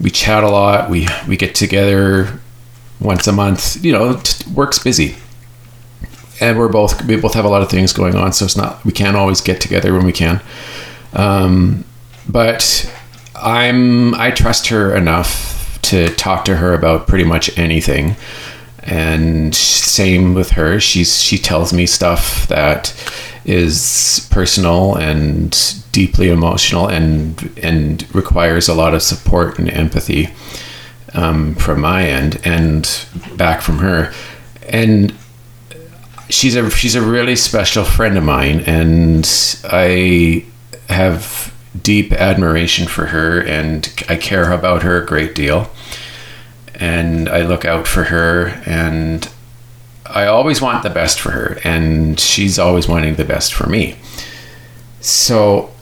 We 0.00 0.10
chat 0.10 0.44
a 0.44 0.50
lot. 0.50 0.90
We 0.90 1.06
we 1.28 1.36
get 1.36 1.54
together 1.54 2.40
once 3.00 3.26
a 3.26 3.32
month. 3.32 3.84
You 3.84 3.92
know, 3.92 4.16
t- 4.16 4.50
work's 4.50 4.78
busy, 4.78 5.16
and 6.42 6.58
we're 6.58 6.68
both 6.68 7.04
we 7.06 7.16
both 7.16 7.34
have 7.34 7.44
a 7.44 7.48
lot 7.48 7.62
of 7.62 7.70
things 7.70 7.92
going 7.92 8.16
on, 8.16 8.32
so 8.32 8.44
it's 8.44 8.56
not 8.56 8.84
we 8.84 8.92
can't 8.92 9.16
always 9.16 9.40
get 9.40 9.60
together 9.60 9.94
when 9.94 10.04
we 10.04 10.12
can. 10.12 10.40
Um, 11.14 11.84
but 12.28 12.92
I'm 13.36 14.14
I 14.14 14.30
trust 14.30 14.66
her 14.68 14.94
enough 14.94 15.80
to 15.82 16.08
talk 16.16 16.44
to 16.46 16.56
her 16.56 16.74
about 16.74 17.06
pretty 17.06 17.24
much 17.24 17.56
anything. 17.58 18.16
And 18.84 19.54
same 19.54 20.34
with 20.34 20.50
her. 20.50 20.80
She's 20.80 21.22
she 21.22 21.38
tells 21.38 21.72
me 21.72 21.86
stuff 21.86 22.48
that 22.48 22.92
is 23.44 24.28
personal 24.30 24.96
and 24.96 25.56
deeply 25.92 26.28
emotional 26.28 26.88
and 26.88 27.56
and 27.62 28.12
requires 28.14 28.68
a 28.68 28.74
lot 28.74 28.94
of 28.94 29.02
support 29.02 29.58
and 29.58 29.70
empathy 29.70 30.30
um, 31.14 31.54
from 31.54 31.80
my 31.80 32.04
end 32.04 32.40
and 32.44 33.06
back 33.36 33.60
from 33.60 33.78
her. 33.78 34.12
And 34.68 35.14
she's 36.28 36.56
a 36.56 36.70
she's 36.70 36.94
a 36.94 37.02
really 37.02 37.36
special 37.36 37.84
friend 37.84 38.16
of 38.16 38.24
mine, 38.24 38.60
and 38.60 39.28
I 39.64 40.44
have 40.88 41.52
deep 41.80 42.12
admiration 42.12 42.86
for 42.86 43.06
her 43.06 43.40
and 43.40 43.92
I 44.08 44.16
care 44.16 44.52
about 44.52 44.82
her 44.82 45.02
a 45.02 45.06
great 45.06 45.34
deal. 45.34 45.70
And 46.74 47.28
I 47.28 47.42
look 47.42 47.64
out 47.64 47.86
for 47.86 48.04
her 48.04 48.62
and 48.66 49.28
I 50.06 50.26
always 50.26 50.60
want 50.60 50.82
the 50.82 50.90
best 50.90 51.20
for 51.20 51.30
her 51.30 51.58
and 51.64 52.18
she's 52.18 52.58
always 52.58 52.88
wanting 52.88 53.14
the 53.14 53.24
best 53.24 53.54
for 53.54 53.68
me. 53.68 53.96
So 55.00 55.72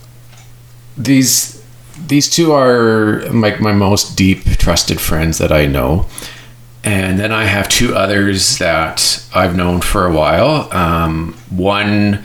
these 0.97 1.61
these 2.07 2.29
two 2.29 2.51
are 2.53 3.23
like 3.29 3.59
my 3.59 3.73
most 3.73 4.17
deep 4.17 4.43
trusted 4.57 4.99
friends 4.99 5.37
that 5.37 5.51
I 5.51 5.65
know. 5.65 6.07
And 6.83 7.19
then 7.19 7.31
I 7.31 7.45
have 7.45 7.69
two 7.69 7.95
others 7.95 8.57
that 8.57 9.25
I've 9.35 9.55
known 9.55 9.81
for 9.81 10.05
a 10.05 10.13
while. 10.13 10.71
Um, 10.73 11.33
one, 11.49 12.23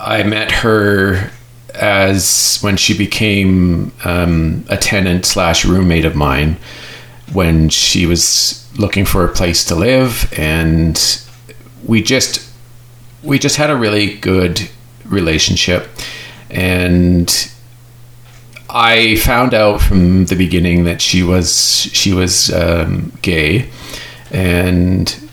I 0.00 0.22
met 0.22 0.50
her 0.50 1.30
as 1.74 2.58
when 2.62 2.76
she 2.76 2.96
became 2.96 3.92
um, 4.04 4.64
a 4.68 4.76
tenant 4.76 5.26
slash 5.26 5.64
roommate 5.64 6.04
of 6.04 6.16
mine 6.16 6.56
when 7.32 7.68
she 7.68 8.06
was 8.06 8.66
looking 8.78 9.04
for 9.04 9.24
a 9.24 9.28
place 9.32 9.64
to 9.64 9.74
live 9.74 10.32
and 10.38 11.22
we 11.84 12.02
just 12.02 12.46
we 13.22 13.38
just 13.38 13.56
had 13.56 13.70
a 13.70 13.76
really 13.76 14.16
good 14.18 14.68
relationship 15.04 15.88
and 16.50 17.50
I 18.68 19.16
found 19.16 19.54
out 19.54 19.80
from 19.80 20.26
the 20.26 20.36
beginning 20.36 20.84
that 20.84 21.00
she 21.00 21.22
was 21.22 21.88
she 21.92 22.12
was 22.12 22.52
um, 22.52 23.12
gay 23.22 23.70
and 24.30 25.28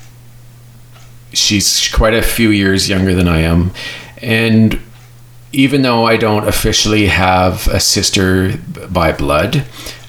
she's 1.33 1.91
quite 1.91 2.13
a 2.13 2.21
few 2.21 2.49
years 2.49 2.87
younger 2.87 3.13
than 3.15 3.27
I 3.27 3.39
am 3.39 3.71
and 4.21 4.79
even 5.53 5.83
though 5.83 6.05
I 6.05 6.17
don't 6.17 6.47
officially 6.47 7.07
have 7.07 7.67
a 7.67 7.79
sister 7.79 8.57
by 8.89 9.11
blood, 9.11 9.63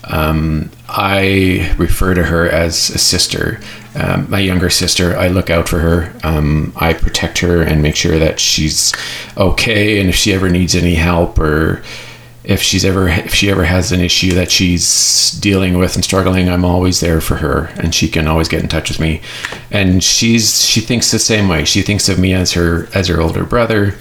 um, 0.05 0.71
I 0.89 1.75
refer 1.77 2.15
to 2.15 2.25
her 2.25 2.49
as 2.49 2.89
a 2.91 2.99
sister. 2.99 3.61
Um, 3.95 4.29
my 4.31 4.41
younger 4.41 4.71
sister, 4.71 5.17
I 5.17 5.29
look 5.29 5.51
out 5.51 5.69
for 5.69 5.79
her. 5.81 6.15
Um, 6.25 6.73
I 6.77 6.95
protect 6.95 7.39
her 7.41 7.63
and 7.63 7.83
make 7.83 7.95
sure 7.95 8.19
that 8.19 8.41
she's 8.41 8.93
okay. 9.37 10.01
And 10.01 10.09
if 10.09 10.17
she 10.17 10.33
ever 10.33 10.49
needs 10.49 10.75
any 10.75 10.95
help 10.95 11.39
or 11.39 11.83
if 12.45 12.61
she's 12.61 12.85
ever 12.85 13.09
if 13.09 13.35
she 13.35 13.51
ever 13.51 13.65
has 13.65 13.91
an 13.91 14.01
issue 14.01 14.35
that 14.35 14.51
she's 14.51 15.33
dealing 15.41 15.79
with 15.79 15.95
and 15.95 16.05
struggling, 16.05 16.49
I'm 16.49 16.65
always 16.65 17.01
there 17.01 17.21
for 17.21 17.37
her, 17.37 17.67
and 17.77 17.95
she 17.95 18.09
can 18.09 18.27
always 18.27 18.49
get 18.49 18.63
in 18.63 18.69
touch 18.69 18.91
with 18.91 19.01
me. 19.01 19.23
And 19.71 20.05
she's 20.05 20.65
she 20.65 20.81
thinks 20.81 21.11
the 21.11 21.19
same 21.19 21.49
way. 21.49 21.65
She 21.65 21.83
thinks 21.83 22.09
of 22.09 22.19
me 22.19 22.35
as 22.35 22.53
her 22.53 22.89
as 22.95 23.09
her 23.09 23.21
older 23.21 23.45
brother 23.45 23.97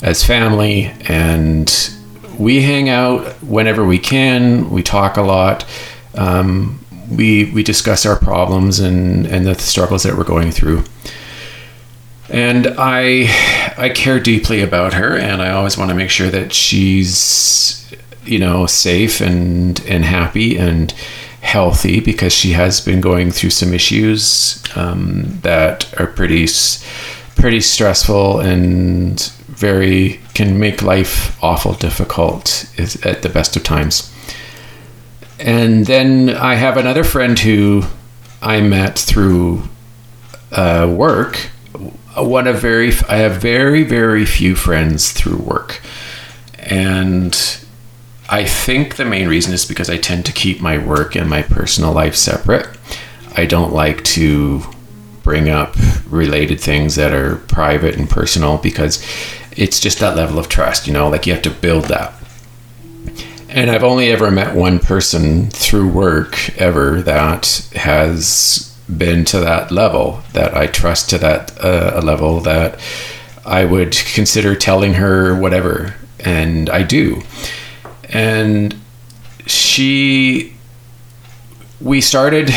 as 0.00 0.24
family, 0.24 0.92
and 1.08 1.92
we 2.38 2.62
hang 2.62 2.88
out 2.88 3.34
whenever 3.42 3.84
we 3.84 3.98
can. 3.98 4.70
We 4.70 4.82
talk 4.82 5.16
a 5.16 5.22
lot. 5.22 5.66
Um, 6.14 6.84
we 7.10 7.50
we 7.52 7.62
discuss 7.62 8.06
our 8.06 8.16
problems 8.16 8.78
and 8.78 9.26
and 9.26 9.44
the 9.44 9.54
struggles 9.56 10.04
that 10.04 10.16
we're 10.16 10.24
going 10.24 10.52
through. 10.52 10.84
And 12.32 12.74
I 12.78 13.28
I 13.76 13.90
care 13.90 14.18
deeply 14.18 14.62
about 14.62 14.94
her, 14.94 15.16
and 15.16 15.42
I 15.42 15.50
always 15.50 15.76
want 15.76 15.90
to 15.90 15.94
make 15.94 16.10
sure 16.10 16.30
that 16.30 16.52
she's 16.52 17.94
you 18.24 18.38
know 18.38 18.66
safe 18.66 19.20
and 19.20 19.78
and 19.86 20.04
happy 20.04 20.56
and 20.56 20.92
healthy 21.42 22.00
because 22.00 22.32
she 22.32 22.52
has 22.52 22.80
been 22.80 23.00
going 23.00 23.30
through 23.30 23.50
some 23.50 23.74
issues 23.74 24.62
um, 24.76 25.38
that 25.42 25.92
are 26.00 26.06
pretty 26.06 26.46
pretty 27.36 27.60
stressful 27.60 28.40
and 28.40 29.32
very 29.48 30.20
can 30.34 30.58
make 30.58 30.82
life 30.82 31.36
awful 31.42 31.74
difficult 31.74 32.64
at 33.04 33.22
the 33.22 33.28
best 33.28 33.56
of 33.56 33.62
times. 33.62 34.10
And 35.38 35.86
then 35.86 36.30
I 36.30 36.54
have 36.54 36.76
another 36.76 37.04
friend 37.04 37.38
who 37.38 37.82
I 38.40 38.60
met 38.60 38.98
through 38.98 39.68
uh, 40.52 40.92
work. 40.96 41.50
One 42.16 42.46
of 42.46 42.60
very 42.60 42.92
I 43.08 43.16
have 43.16 43.40
very 43.40 43.84
very 43.84 44.26
few 44.26 44.54
friends 44.54 45.12
through 45.12 45.38
work, 45.38 45.80
and 46.58 47.34
I 48.28 48.44
think 48.44 48.96
the 48.96 49.04
main 49.04 49.28
reason 49.28 49.52
is 49.52 49.64
because 49.64 49.90
I 49.90 49.98
tend 49.98 50.26
to 50.26 50.32
keep 50.32 50.60
my 50.60 50.78
work 50.78 51.14
and 51.14 51.28
my 51.28 51.42
personal 51.42 51.92
life 51.92 52.16
separate. 52.16 52.66
I 53.36 53.46
don't 53.46 53.72
like 53.72 54.04
to 54.04 54.62
bring 55.22 55.48
up 55.48 55.74
related 56.08 56.60
things 56.60 56.96
that 56.96 57.12
are 57.12 57.36
private 57.36 57.96
and 57.96 58.08
personal 58.08 58.58
because 58.58 59.06
it's 59.56 59.80
just 59.80 59.98
that 60.00 60.16
level 60.16 60.38
of 60.38 60.48
trust, 60.48 60.86
you 60.86 60.92
know, 60.92 61.08
like 61.08 61.26
you 61.26 61.32
have 61.32 61.42
to 61.42 61.50
build 61.50 61.84
that. 61.84 62.12
And 63.48 63.70
I've 63.70 63.84
only 63.84 64.10
ever 64.10 64.30
met 64.30 64.54
one 64.54 64.78
person 64.78 65.50
through 65.50 65.88
work 65.88 66.58
ever 66.58 67.02
that 67.02 67.68
has 67.74 68.71
been 68.98 69.24
to 69.26 69.40
that 69.40 69.70
level 69.70 70.22
that 70.32 70.56
I 70.56 70.66
trust 70.66 71.10
to 71.10 71.18
that 71.18 71.58
uh, 71.62 71.92
a 71.94 72.00
level 72.00 72.40
that 72.40 72.78
I 73.44 73.64
would 73.64 73.92
consider 73.92 74.54
telling 74.54 74.94
her 74.94 75.34
whatever, 75.34 75.94
and 76.20 76.70
I 76.70 76.82
do. 76.82 77.22
And 78.04 78.76
she, 79.46 80.54
we 81.80 82.00
started. 82.00 82.50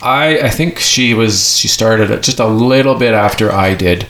I 0.00 0.38
I 0.42 0.50
think 0.50 0.78
she 0.78 1.12
was 1.12 1.58
she 1.58 1.68
started 1.68 2.22
just 2.22 2.38
a 2.38 2.46
little 2.46 2.94
bit 2.94 3.14
after 3.14 3.50
I 3.50 3.74
did 3.74 4.06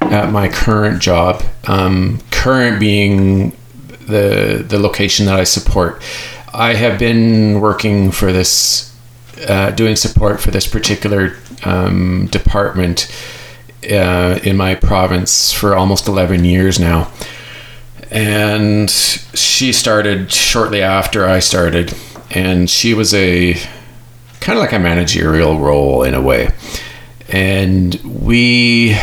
at 0.00 0.30
my 0.32 0.48
current 0.48 1.02
job. 1.02 1.42
Um, 1.66 2.20
current 2.30 2.80
being 2.80 3.50
the 4.06 4.64
the 4.66 4.78
location 4.78 5.26
that 5.26 5.38
I 5.38 5.44
support. 5.44 6.02
I 6.54 6.74
have 6.74 6.98
been 6.98 7.60
working 7.60 8.10
for 8.10 8.32
this, 8.32 8.95
uh, 9.48 9.70
doing 9.72 9.96
support 9.96 10.40
for 10.40 10.50
this 10.50 10.66
particular 10.66 11.36
um, 11.64 12.26
department 12.26 13.10
uh, 13.90 14.38
in 14.42 14.56
my 14.56 14.74
province 14.74 15.52
for 15.52 15.74
almost 15.74 16.08
11 16.08 16.44
years 16.44 16.78
now. 16.78 17.10
And 18.10 18.90
she 18.90 19.72
started 19.72 20.32
shortly 20.32 20.82
after 20.82 21.26
I 21.26 21.40
started, 21.40 21.94
and 22.30 22.70
she 22.70 22.94
was 22.94 23.12
a 23.12 23.54
kind 24.40 24.58
of 24.58 24.62
like 24.62 24.72
a 24.72 24.78
managerial 24.78 25.58
role 25.58 26.02
in 26.02 26.14
a 26.14 26.20
way. 26.20 26.50
And 27.28 27.94
we 28.04 28.96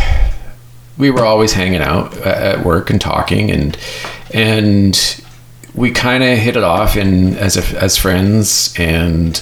we 0.97 1.11
were 1.11 1.25
always 1.25 1.53
hanging 1.53 1.81
out 1.81 2.15
at 2.17 2.63
work 2.63 2.89
and 2.89 3.01
talking 3.01 3.51
and 3.51 3.77
and 4.33 5.21
we 5.73 5.91
kind 5.91 6.23
of 6.23 6.37
hit 6.37 6.55
it 6.55 6.63
off 6.63 6.95
in 6.95 7.35
as 7.37 7.57
a, 7.57 7.81
as 7.81 7.97
friends 7.97 8.73
and 8.77 9.41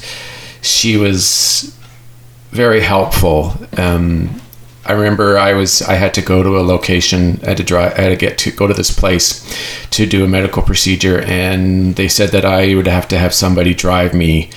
she 0.61 0.97
was 0.97 1.75
very 2.51 2.81
helpful 2.81 3.53
um, 3.77 4.41
I 4.85 4.93
remember 4.93 5.37
I 5.37 5.53
was 5.53 5.81
I 5.83 5.93
had 5.93 6.13
to 6.15 6.21
go 6.21 6.41
to 6.41 6.57
a 6.57 6.61
location. 6.61 7.39
I 7.43 7.49
had 7.49 7.57
to 7.57 7.63
drive. 7.63 7.97
I 7.97 8.01
had 8.01 8.09
to 8.09 8.15
get 8.15 8.37
to 8.39 8.51
go 8.51 8.65
to 8.65 8.73
this 8.73 8.91
place 8.91 9.45
to 9.91 10.05
do 10.07 10.23
a 10.23 10.27
medical 10.27 10.63
procedure, 10.63 11.21
and 11.21 11.95
they 11.95 12.07
said 12.07 12.29
that 12.29 12.45
I 12.45 12.73
would 12.73 12.87
have 12.87 13.07
to 13.09 13.17
have 13.17 13.33
somebody 13.33 13.73
drive 13.73 14.13
me 14.13 14.49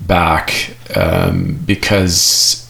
back 0.00 0.76
um, 0.96 1.60
because 1.64 2.68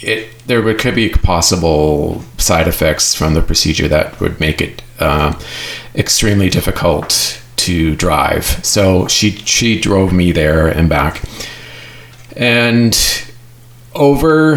it 0.00 0.30
there 0.46 0.60
would, 0.62 0.80
could 0.80 0.96
be 0.96 1.10
possible 1.10 2.24
side 2.38 2.66
effects 2.66 3.14
from 3.14 3.34
the 3.34 3.42
procedure 3.42 3.86
that 3.86 4.18
would 4.20 4.40
make 4.40 4.60
it 4.60 4.82
uh, 4.98 5.38
extremely 5.94 6.50
difficult 6.50 7.40
to 7.54 7.94
drive. 7.94 8.44
So 8.64 9.06
she 9.06 9.30
she 9.30 9.80
drove 9.80 10.12
me 10.12 10.32
there 10.32 10.66
and 10.66 10.88
back, 10.88 11.22
and 12.40 12.98
over 13.94 14.56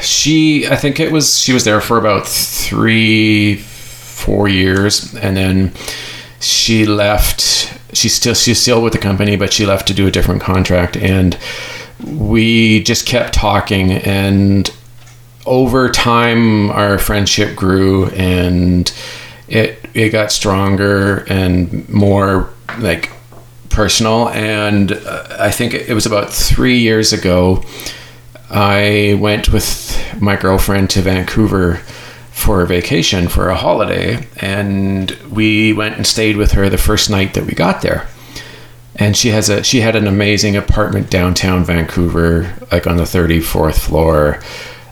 she 0.00 0.66
I 0.66 0.74
think 0.74 0.98
it 0.98 1.12
was 1.12 1.38
she 1.38 1.52
was 1.52 1.64
there 1.64 1.80
for 1.80 1.98
about 1.98 2.26
three 2.26 3.56
four 3.56 4.48
years, 4.48 5.14
and 5.14 5.36
then 5.36 5.72
she 6.40 6.84
left. 6.86 7.72
She's 7.92 8.14
still 8.14 8.34
she's 8.34 8.60
still 8.60 8.82
with 8.82 8.92
the 8.92 8.98
company, 8.98 9.36
but 9.36 9.52
she 9.52 9.64
left 9.64 9.86
to 9.88 9.94
do 9.94 10.06
a 10.06 10.10
different 10.10 10.42
contract, 10.42 10.96
and 10.96 11.38
we 12.04 12.82
just 12.82 13.06
kept 13.06 13.34
talking 13.34 13.92
and 13.92 14.72
over 15.46 15.88
time 15.88 16.70
our 16.70 16.98
friendship 16.98 17.56
grew 17.56 18.06
and 18.10 18.92
it 19.48 19.84
it 19.94 20.10
got 20.10 20.30
stronger 20.30 21.24
and 21.28 21.88
more 21.88 22.50
like 22.78 23.10
personal 23.78 24.28
and 24.30 24.92
uh, 24.92 25.36
i 25.38 25.50
think 25.50 25.72
it 25.72 25.94
was 25.94 26.06
about 26.06 26.32
3 26.32 26.78
years 26.78 27.12
ago 27.12 27.62
i 28.50 29.16
went 29.20 29.52
with 29.52 29.72
my 30.20 30.36
girlfriend 30.36 30.90
to 30.90 31.00
vancouver 31.00 31.80
for 32.38 32.62
a 32.62 32.66
vacation 32.66 33.26
for 33.26 33.48
a 33.48 33.56
holiday 33.56 34.24
and 34.40 35.10
we 35.28 35.72
went 35.72 35.96
and 35.96 36.06
stayed 36.06 36.36
with 36.36 36.52
her 36.52 36.68
the 36.70 36.78
first 36.78 37.10
night 37.10 37.34
that 37.34 37.44
we 37.44 37.52
got 37.52 37.82
there. 37.82 38.06
And 38.94 39.16
she 39.16 39.30
has 39.30 39.48
a 39.48 39.64
she 39.64 39.80
had 39.80 39.96
an 39.96 40.06
amazing 40.06 40.56
apartment 40.56 41.10
downtown 41.10 41.64
Vancouver 41.64 42.54
like 42.70 42.86
on 42.86 42.96
the 42.96 43.02
34th 43.02 43.78
floor 43.80 44.40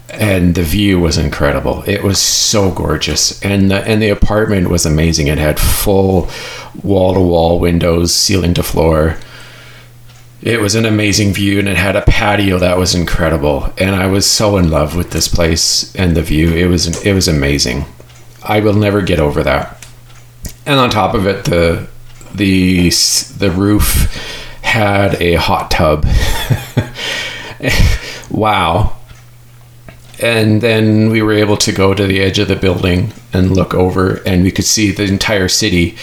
and 0.08 0.54
the 0.54 0.62
view 0.62 1.00
was 1.00 1.18
incredible. 1.18 1.82
It 1.86 2.02
was 2.02 2.20
so 2.20 2.70
gorgeous, 2.70 3.42
and 3.42 3.70
the, 3.70 3.76
and 3.86 4.00
the 4.00 4.08
apartment 4.08 4.68
was 4.68 4.86
amazing. 4.86 5.26
It 5.26 5.38
had 5.38 5.58
full 5.58 6.30
wall 6.82 7.14
to 7.14 7.20
wall 7.20 7.58
windows, 7.58 8.14
ceiling 8.14 8.54
to 8.54 8.62
floor. 8.62 9.16
It 10.42 10.60
was 10.60 10.74
an 10.74 10.84
amazing 10.84 11.32
view, 11.32 11.58
and 11.58 11.68
it 11.68 11.76
had 11.76 11.96
a 11.96 12.02
patio 12.02 12.58
that 12.58 12.78
was 12.78 12.94
incredible. 12.94 13.72
And 13.78 13.96
I 13.96 14.06
was 14.06 14.30
so 14.30 14.56
in 14.58 14.70
love 14.70 14.94
with 14.94 15.10
this 15.10 15.28
place 15.28 15.94
and 15.96 16.16
the 16.16 16.22
view. 16.22 16.54
It 16.54 16.66
was 16.66 17.04
it 17.04 17.12
was 17.12 17.26
amazing. 17.26 17.84
I 18.44 18.60
will 18.60 18.74
never 18.74 19.02
get 19.02 19.18
over 19.18 19.42
that. 19.42 19.84
And 20.64 20.78
on 20.78 20.90
top 20.90 21.14
of 21.14 21.26
it, 21.26 21.46
the 21.46 21.88
the 22.32 22.90
the 23.38 23.50
roof 23.50 24.12
had 24.62 25.20
a 25.20 25.34
hot 25.34 25.70
tub. 25.70 26.06
wow 28.30 28.95
and 30.18 30.62
then 30.62 31.11
we 31.11 31.20
were 31.20 31.33
able 31.33 31.57
to 31.59 31.72
go 31.72 31.92
to 31.92 32.07
the 32.07 32.20
edge 32.20 32.38
of 32.38 32.48
the 32.48 32.57
building 32.57 33.12
and 33.33 33.55
look 33.55 33.74
over 33.74 34.22
and 34.24 34.42
we 34.42 34.50
could 34.50 34.64
see 34.64 34.90
the 34.90 35.05
entire 35.05 35.48
city. 35.48 35.96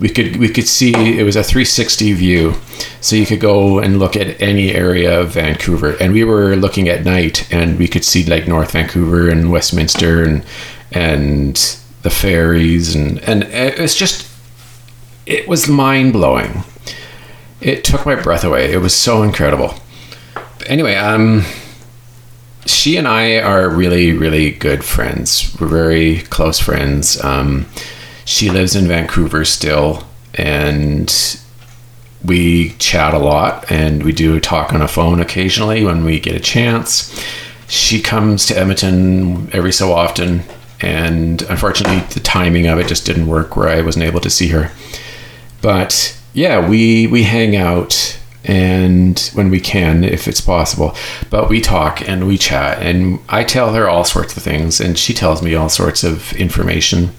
We 0.00 0.08
could 0.08 0.36
we 0.36 0.48
could 0.48 0.66
see 0.66 0.92
it 1.18 1.22
was 1.22 1.36
a 1.36 1.42
360 1.42 2.12
view. 2.14 2.54
So 3.00 3.16
you 3.16 3.26
could 3.26 3.40
go 3.40 3.78
and 3.78 3.98
look 3.98 4.16
at 4.16 4.40
any 4.40 4.72
area 4.72 5.20
of 5.20 5.32
Vancouver. 5.32 5.96
And 6.00 6.12
we 6.12 6.24
were 6.24 6.56
looking 6.56 6.88
at 6.88 7.04
night 7.04 7.52
and 7.52 7.78
we 7.78 7.88
could 7.88 8.04
see 8.04 8.24
like 8.24 8.48
North 8.48 8.72
Vancouver 8.72 9.28
and 9.28 9.50
Westminster 9.50 10.24
and 10.24 10.44
and 10.90 11.56
the 12.02 12.10
ferries. 12.10 12.94
And 12.94 13.18
and 13.20 13.42
it's 13.44 13.96
just 13.96 14.26
it 15.26 15.46
was 15.46 15.68
mind-blowing. 15.68 16.64
It 17.60 17.84
took 17.84 18.06
my 18.06 18.14
breath 18.14 18.44
away. 18.44 18.72
It 18.72 18.78
was 18.78 18.94
so 18.94 19.22
incredible. 19.22 19.74
Anyway 20.66 20.94
um 20.94 21.44
she 22.68 22.96
and 22.96 23.08
I 23.08 23.40
are 23.40 23.68
really, 23.68 24.12
really 24.12 24.50
good 24.50 24.84
friends. 24.84 25.56
We're 25.60 25.68
very 25.68 26.20
close 26.22 26.58
friends. 26.58 27.22
Um, 27.24 27.66
she 28.24 28.50
lives 28.50 28.76
in 28.76 28.86
Vancouver 28.86 29.44
still, 29.44 30.04
and 30.34 31.12
we 32.24 32.70
chat 32.78 33.14
a 33.14 33.18
lot 33.18 33.70
and 33.70 34.02
we 34.02 34.12
do 34.12 34.40
talk 34.40 34.72
on 34.72 34.82
a 34.82 34.88
phone 34.88 35.20
occasionally 35.20 35.84
when 35.84 36.04
we 36.04 36.18
get 36.18 36.34
a 36.34 36.40
chance. 36.40 37.24
She 37.68 38.00
comes 38.00 38.44
to 38.46 38.58
Edmonton 38.58 39.48
every 39.52 39.72
so 39.72 39.92
often, 39.92 40.42
and 40.80 41.42
unfortunately, 41.42 42.00
the 42.14 42.20
timing 42.20 42.66
of 42.66 42.78
it 42.78 42.88
just 42.88 43.06
didn't 43.06 43.26
work 43.26 43.56
where 43.56 43.68
I 43.68 43.82
wasn't 43.82 44.04
able 44.04 44.20
to 44.20 44.30
see 44.30 44.48
her. 44.48 44.72
But 45.60 46.18
yeah, 46.32 46.66
we 46.66 47.06
we 47.06 47.24
hang 47.24 47.56
out 47.56 48.17
and 48.48 49.30
when 49.34 49.50
we 49.50 49.60
can, 49.60 50.02
if 50.02 50.26
it's 50.26 50.40
possible. 50.40 50.96
But 51.28 51.50
we 51.50 51.60
talk 51.60 52.06
and 52.08 52.26
we 52.26 52.38
chat, 52.38 52.82
and 52.82 53.20
I 53.28 53.44
tell 53.44 53.74
her 53.74 53.88
all 53.88 54.04
sorts 54.04 54.36
of 54.36 54.42
things, 54.42 54.80
and 54.80 54.98
she 54.98 55.12
tells 55.12 55.42
me 55.42 55.54
all 55.54 55.68
sorts 55.68 56.02
of 56.02 56.32
information. 56.32 57.10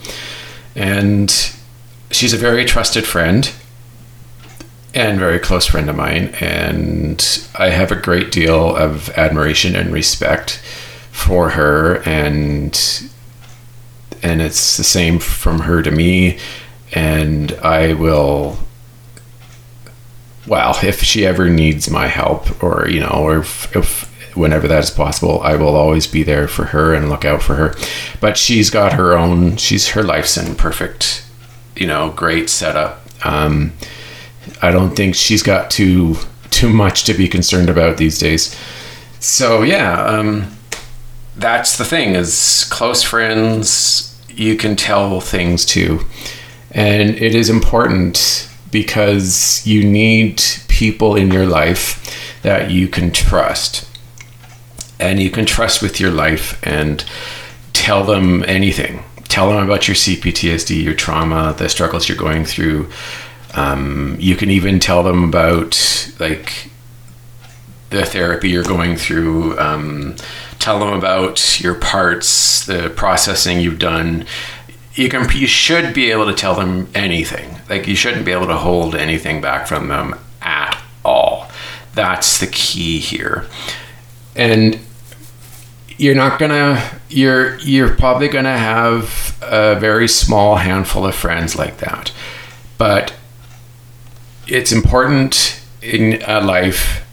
And 0.75 1.29
she's 2.09 2.33
a 2.33 2.37
very 2.37 2.65
trusted 2.65 3.05
friend 3.05 3.51
and 4.95 5.19
very 5.19 5.37
close 5.37 5.67
friend 5.67 5.87
of 5.87 5.95
mine, 5.95 6.33
and 6.41 7.47
I 7.55 7.69
have 7.69 7.91
a 7.91 7.95
great 7.95 8.31
deal 8.31 8.75
of 8.75 9.09
admiration 9.11 9.75
and 9.75 9.93
respect 9.93 10.57
for 11.11 11.51
her, 11.51 12.01
and 12.07 12.73
and 14.23 14.41
it's 14.41 14.77
the 14.77 14.83
same 14.83 15.19
from 15.19 15.59
her 15.61 15.83
to 15.83 15.91
me, 15.91 16.39
and 16.91 17.51
I 17.61 17.93
will 17.93 18.57
well, 20.49 20.77
if 20.81 21.03
she 21.03 21.25
ever 21.25 21.47
needs 21.47 21.89
my 21.89 22.07
help 22.07 22.61
or, 22.63 22.89
you 22.89 22.99
know, 22.99 23.11
or 23.13 23.37
if, 23.37 23.73
if, 23.75 24.35
whenever 24.35 24.67
that 24.67 24.83
is 24.83 24.89
possible, 24.89 25.39
I 25.41 25.55
will 25.55 25.75
always 25.75 26.07
be 26.07 26.23
there 26.23 26.47
for 26.47 26.65
her 26.65 26.93
and 26.93 27.07
look 27.07 27.23
out 27.23 27.43
for 27.43 27.53
her. 27.55 27.75
But 28.19 28.35
she's 28.35 28.71
got 28.71 28.93
her 28.93 29.15
own, 29.15 29.57
she's, 29.57 29.89
her 29.89 30.01
life's 30.01 30.37
in 30.37 30.55
perfect, 30.55 31.23
you 31.75 31.85
know, 31.85 32.09
great 32.09 32.49
setup. 32.49 32.99
Um, 33.23 33.73
I 34.61 34.71
don't 34.71 34.95
think 34.95 35.13
she's 35.13 35.43
got 35.43 35.69
too, 35.69 36.15
too 36.49 36.69
much 36.69 37.03
to 37.03 37.13
be 37.13 37.27
concerned 37.27 37.69
about 37.69 37.97
these 37.97 38.17
days. 38.17 38.59
So 39.19 39.61
yeah, 39.61 40.03
um, 40.03 40.57
that's 41.35 41.77
the 41.77 41.85
thing 41.85 42.15
is 42.15 42.67
close 42.71 43.03
friends, 43.03 44.19
you 44.29 44.55
can 44.55 44.75
tell 44.75 45.21
things 45.21 45.63
to. 45.67 45.99
And 46.71 47.11
it 47.11 47.35
is 47.35 47.49
important 47.49 48.48
because 48.71 49.65
you 49.65 49.83
need 49.83 50.41
people 50.67 51.15
in 51.15 51.31
your 51.31 51.45
life 51.45 52.41
that 52.41 52.71
you 52.71 52.87
can 52.87 53.11
trust. 53.11 53.87
And 54.99 55.21
you 55.21 55.29
can 55.29 55.45
trust 55.45 55.81
with 55.81 55.99
your 55.99 56.11
life 56.11 56.59
and 56.65 57.03
tell 57.73 58.03
them 58.03 58.43
anything. 58.47 59.03
Tell 59.25 59.49
them 59.49 59.63
about 59.63 59.87
your 59.87 59.95
CPTSD, 59.95 60.83
your 60.83 60.93
trauma, 60.93 61.55
the 61.57 61.69
struggles 61.69 62.09
you're 62.09 62.17
going 62.17 62.45
through. 62.45 62.89
Um, 63.53 64.17
you 64.19 64.35
can 64.35 64.49
even 64.49 64.79
tell 64.79 65.03
them 65.03 65.23
about 65.23 66.11
like 66.19 66.69
the 67.89 68.05
therapy 68.05 68.49
you're 68.49 68.63
going 68.63 68.95
through. 68.95 69.57
Um, 69.59 70.15
tell 70.59 70.79
them 70.79 70.93
about 70.93 71.61
your 71.61 71.75
parts, 71.75 72.65
the 72.65 72.89
processing 72.95 73.59
you've 73.59 73.79
done, 73.79 74.25
you 74.99 75.07
can 75.07 75.27
you 75.31 75.47
should 75.47 75.93
be 75.93 76.11
able 76.11 76.25
to 76.25 76.33
tell 76.33 76.55
them 76.55 76.89
anything. 76.93 77.57
Like 77.69 77.87
you 77.87 77.95
shouldn't 77.95 78.25
be 78.25 78.33
able 78.33 78.47
to 78.47 78.57
hold 78.57 78.95
anything 78.95 79.39
back 79.39 79.65
from 79.65 79.87
them 79.87 80.19
at 80.41 80.79
all. 81.05 81.49
That's 81.93 82.39
the 82.39 82.47
key 82.47 82.99
here. 82.99 83.47
And 84.35 84.79
you're 85.97 86.15
not 86.15 86.37
gonna 86.37 86.99
you're 87.09 87.57
you're 87.59 87.95
probably 87.95 88.27
gonna 88.27 88.57
have 88.57 89.37
a 89.41 89.79
very 89.79 90.07
small 90.07 90.57
handful 90.57 91.05
of 91.05 91.15
friends 91.15 91.55
like 91.55 91.77
that. 91.77 92.11
But 92.77 93.13
it's 94.47 94.71
important 94.71 95.61
in 95.81 96.21
a 96.27 96.41
life 96.41 97.05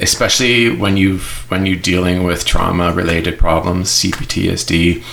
especially 0.00 0.74
when 0.74 0.96
you've 0.96 1.44
when 1.50 1.66
you're 1.66 1.76
dealing 1.76 2.24
with 2.24 2.44
trauma 2.44 2.92
related 2.92 3.38
problems 3.38 3.90
cptsd 3.90 5.04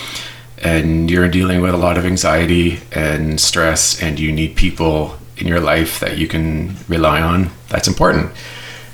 and 0.63 1.09
you're 1.09 1.27
dealing 1.27 1.61
with 1.61 1.73
a 1.73 1.77
lot 1.77 1.97
of 1.97 2.05
anxiety 2.05 2.79
and 2.91 3.39
stress 3.39 4.01
and 4.01 4.19
you 4.19 4.31
need 4.31 4.55
people 4.55 5.17
in 5.37 5.47
your 5.47 5.59
life 5.59 5.99
that 5.99 6.17
you 6.17 6.27
can 6.27 6.75
rely 6.87 7.21
on 7.21 7.49
that's 7.69 7.87
important. 7.87 8.31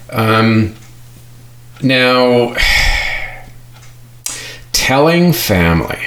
Um, 0.09 0.75
now 1.81 2.55
telling 4.71 5.33
family 5.33 5.99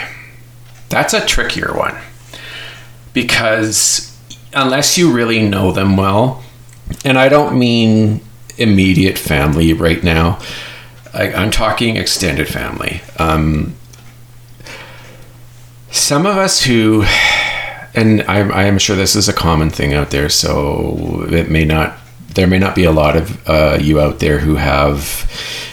that's 0.88 1.14
a 1.14 1.24
trickier 1.24 1.72
one. 1.74 1.96
Because 3.12 4.16
unless 4.54 4.98
you 4.98 5.12
really 5.12 5.46
know 5.48 5.72
them 5.72 5.96
well 5.96 6.42
and 7.04 7.18
i 7.18 7.28
don't 7.28 7.58
mean 7.58 8.20
immediate 8.56 9.18
family 9.18 9.72
right 9.72 10.04
now 10.04 10.38
I, 11.12 11.28
am 11.28 11.50
talking 11.52 11.96
extended 11.96 12.48
family. 12.48 13.00
Um, 13.18 13.76
some 15.94 16.26
of 16.26 16.36
us 16.36 16.64
who, 16.64 17.04
and 17.94 18.22
I, 18.22 18.64
am 18.64 18.78
sure 18.78 18.96
this 18.96 19.14
is 19.14 19.28
a 19.28 19.32
common 19.32 19.70
thing 19.70 19.94
out 19.94 20.10
there, 20.10 20.28
so 20.28 21.24
it 21.30 21.48
may 21.48 21.64
not, 21.64 21.96
there 22.34 22.48
may 22.48 22.58
not 22.58 22.74
be 22.74 22.82
a 22.82 22.90
lot 22.90 23.16
of 23.16 23.48
uh, 23.48 23.78
you 23.80 24.00
out 24.00 24.18
there 24.18 24.40
who 24.40 24.56
have 24.56 25.30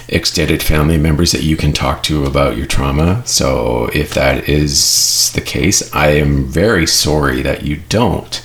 extended 0.07 0.61
family 0.61 0.97
members 0.97 1.31
that 1.31 1.41
you 1.41 1.57
can 1.57 1.73
talk 1.73 2.03
to 2.03 2.25
about 2.25 2.55
your 2.55 2.67
trauma. 2.67 3.25
So 3.25 3.89
if 3.93 4.13
that 4.13 4.47
is 4.47 5.31
the 5.33 5.41
case, 5.41 5.91
I 5.93 6.09
am 6.09 6.45
very 6.45 6.85
sorry 6.85 7.41
that 7.41 7.63
you 7.63 7.77
don't. 7.89 8.43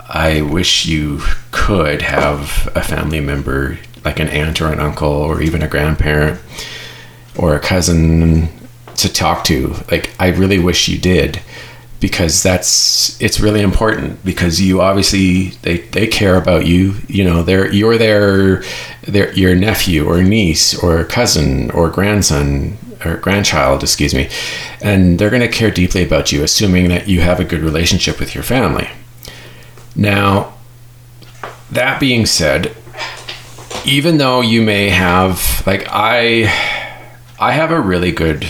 I 0.00 0.42
wish 0.42 0.84
you 0.84 1.22
could 1.52 2.02
have 2.02 2.70
a 2.74 2.82
family 2.82 3.20
member 3.20 3.78
like 4.04 4.20
an 4.20 4.28
aunt 4.28 4.60
or 4.60 4.70
an 4.70 4.78
uncle 4.80 5.08
or 5.08 5.40
even 5.40 5.62
a 5.62 5.68
grandparent 5.68 6.38
or 7.34 7.54
a 7.54 7.60
cousin 7.60 8.50
to 8.96 9.12
talk 9.12 9.44
to. 9.44 9.74
Like 9.90 10.10
I 10.18 10.28
really 10.28 10.58
wish 10.58 10.88
you 10.88 10.98
did 10.98 11.40
because 12.04 12.42
that's 12.42 13.18
it's 13.18 13.40
really 13.40 13.62
important 13.62 14.22
because 14.26 14.60
you 14.60 14.82
obviously 14.82 15.46
they, 15.62 15.78
they 15.78 16.06
care 16.06 16.36
about 16.36 16.66
you 16.66 16.96
you 17.08 17.24
know 17.24 17.42
they're 17.42 17.72
you're 17.72 17.96
their 17.96 18.62
their 19.04 19.32
your 19.32 19.54
nephew 19.54 20.06
or 20.06 20.22
niece 20.22 20.76
or 20.82 21.02
cousin 21.04 21.70
or 21.70 21.88
grandson 21.88 22.76
or 23.06 23.16
grandchild 23.16 23.82
excuse 23.82 24.14
me 24.14 24.28
and 24.82 25.18
they're 25.18 25.30
going 25.30 25.40
to 25.40 25.48
care 25.48 25.70
deeply 25.70 26.04
about 26.04 26.30
you 26.30 26.44
assuming 26.44 26.90
that 26.90 27.08
you 27.08 27.22
have 27.22 27.40
a 27.40 27.44
good 27.44 27.62
relationship 27.62 28.20
with 28.20 28.34
your 28.34 28.44
family 28.44 28.90
now 29.96 30.52
that 31.70 31.98
being 31.98 32.26
said 32.26 32.76
even 33.86 34.18
though 34.18 34.42
you 34.42 34.60
may 34.60 34.90
have 34.90 35.62
like 35.66 35.86
i 35.88 36.42
i 37.40 37.52
have 37.52 37.70
a 37.70 37.80
really 37.80 38.12
good 38.12 38.46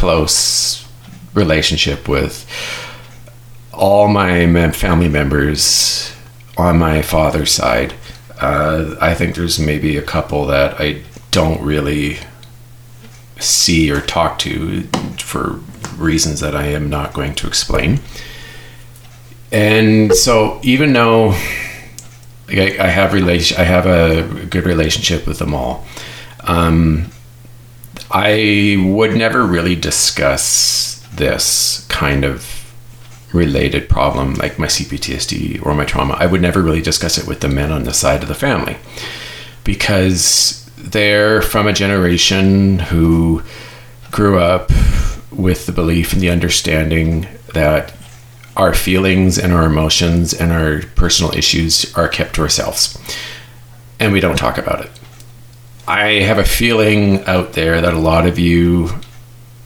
close 0.00 0.88
relationship 1.34 2.08
with 2.08 2.46
all 3.70 4.08
my 4.08 4.70
family 4.72 5.10
members 5.10 6.10
on 6.56 6.78
my 6.78 7.02
father's 7.02 7.52
side 7.52 7.92
uh, 8.40 8.96
i 8.98 9.12
think 9.12 9.34
there's 9.34 9.58
maybe 9.58 9.98
a 9.98 10.02
couple 10.02 10.46
that 10.46 10.80
i 10.80 11.02
don't 11.30 11.60
really 11.60 12.16
see 13.38 13.90
or 13.90 14.00
talk 14.00 14.38
to 14.38 14.84
for 15.18 15.60
reasons 15.98 16.40
that 16.40 16.56
i 16.56 16.64
am 16.64 16.88
not 16.88 17.12
going 17.12 17.34
to 17.34 17.46
explain 17.46 18.00
and 19.52 20.14
so 20.14 20.58
even 20.62 20.94
though 20.94 21.34
I, 22.48 22.76
I 22.80 22.86
have 22.88 23.12
relation. 23.12 23.60
I 23.60 23.64
have 23.64 23.86
a 23.86 24.46
good 24.46 24.64
relationship 24.64 25.24
with 25.26 25.38
them 25.38 25.54
all. 25.54 25.86
Um, 26.40 27.12
I 28.10 28.76
would 28.84 29.16
never 29.16 29.44
really 29.44 29.76
discuss 29.76 31.06
this 31.12 31.86
kind 31.88 32.24
of 32.24 32.56
related 33.32 33.88
problem, 33.88 34.34
like 34.34 34.58
my 34.58 34.66
CPTSD 34.66 35.64
or 35.64 35.74
my 35.74 35.84
trauma. 35.84 36.14
I 36.14 36.26
would 36.26 36.42
never 36.42 36.60
really 36.60 36.82
discuss 36.82 37.18
it 37.18 37.26
with 37.26 37.40
the 37.40 37.48
men 37.48 37.70
on 37.70 37.84
the 37.84 37.94
side 37.94 38.22
of 38.22 38.28
the 38.28 38.34
family 38.34 38.76
because 39.62 40.68
they're 40.76 41.40
from 41.40 41.66
a 41.68 41.72
generation 41.72 42.80
who 42.80 43.42
grew 44.10 44.38
up 44.38 44.70
with 45.30 45.66
the 45.66 45.72
belief 45.72 46.12
and 46.12 46.20
the 46.20 46.30
understanding 46.30 47.28
that 47.54 47.94
our 48.56 48.74
feelings 48.74 49.38
and 49.38 49.52
our 49.52 49.64
emotions 49.64 50.34
and 50.34 50.50
our 50.50 50.80
personal 50.96 51.32
issues 51.36 51.96
are 51.96 52.08
kept 52.08 52.34
to 52.34 52.42
ourselves 52.42 52.98
and 54.00 54.12
we 54.12 54.20
don't 54.20 54.36
talk 54.38 54.58
about 54.58 54.84
it. 54.84 54.90
I 55.90 56.20
have 56.20 56.38
a 56.38 56.44
feeling 56.44 57.24
out 57.24 57.54
there 57.54 57.80
that 57.80 57.94
a 57.94 57.98
lot 57.98 58.24
of 58.24 58.38
you 58.38 58.90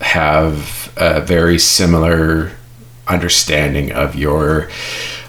have 0.01 0.91
a 0.97 1.21
very 1.21 1.59
similar 1.59 2.51
understanding 3.07 3.91
of 3.91 4.15
your 4.15 4.67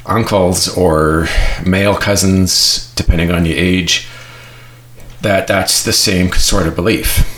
uncles 0.07 0.75
or 0.75 1.29
male 1.67 1.97
cousins, 1.97 2.95
depending 2.95 3.31
on 3.31 3.45
your 3.45 3.59
age, 3.59 4.09
that 5.21 5.47
that's 5.47 5.85
the 5.85 5.93
same 5.93 6.33
sort 6.33 6.67
of 6.67 6.75
belief. 6.75 7.31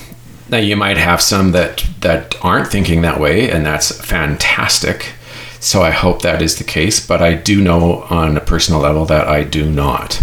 Now 0.48 0.58
you 0.58 0.76
might 0.76 0.96
have 0.96 1.20
some 1.20 1.50
that 1.50 1.84
that 2.00 2.36
aren't 2.44 2.68
thinking 2.68 3.02
that 3.02 3.18
way, 3.18 3.50
and 3.50 3.66
that's 3.66 3.90
fantastic. 4.00 5.14
So 5.58 5.82
I 5.82 5.90
hope 5.90 6.22
that 6.22 6.40
is 6.40 6.58
the 6.58 6.64
case, 6.64 7.04
but 7.04 7.20
I 7.20 7.34
do 7.34 7.60
know 7.60 8.02
on 8.02 8.36
a 8.36 8.40
personal 8.40 8.80
level 8.80 9.04
that 9.06 9.26
I 9.26 9.42
do 9.42 9.68
not. 9.68 10.22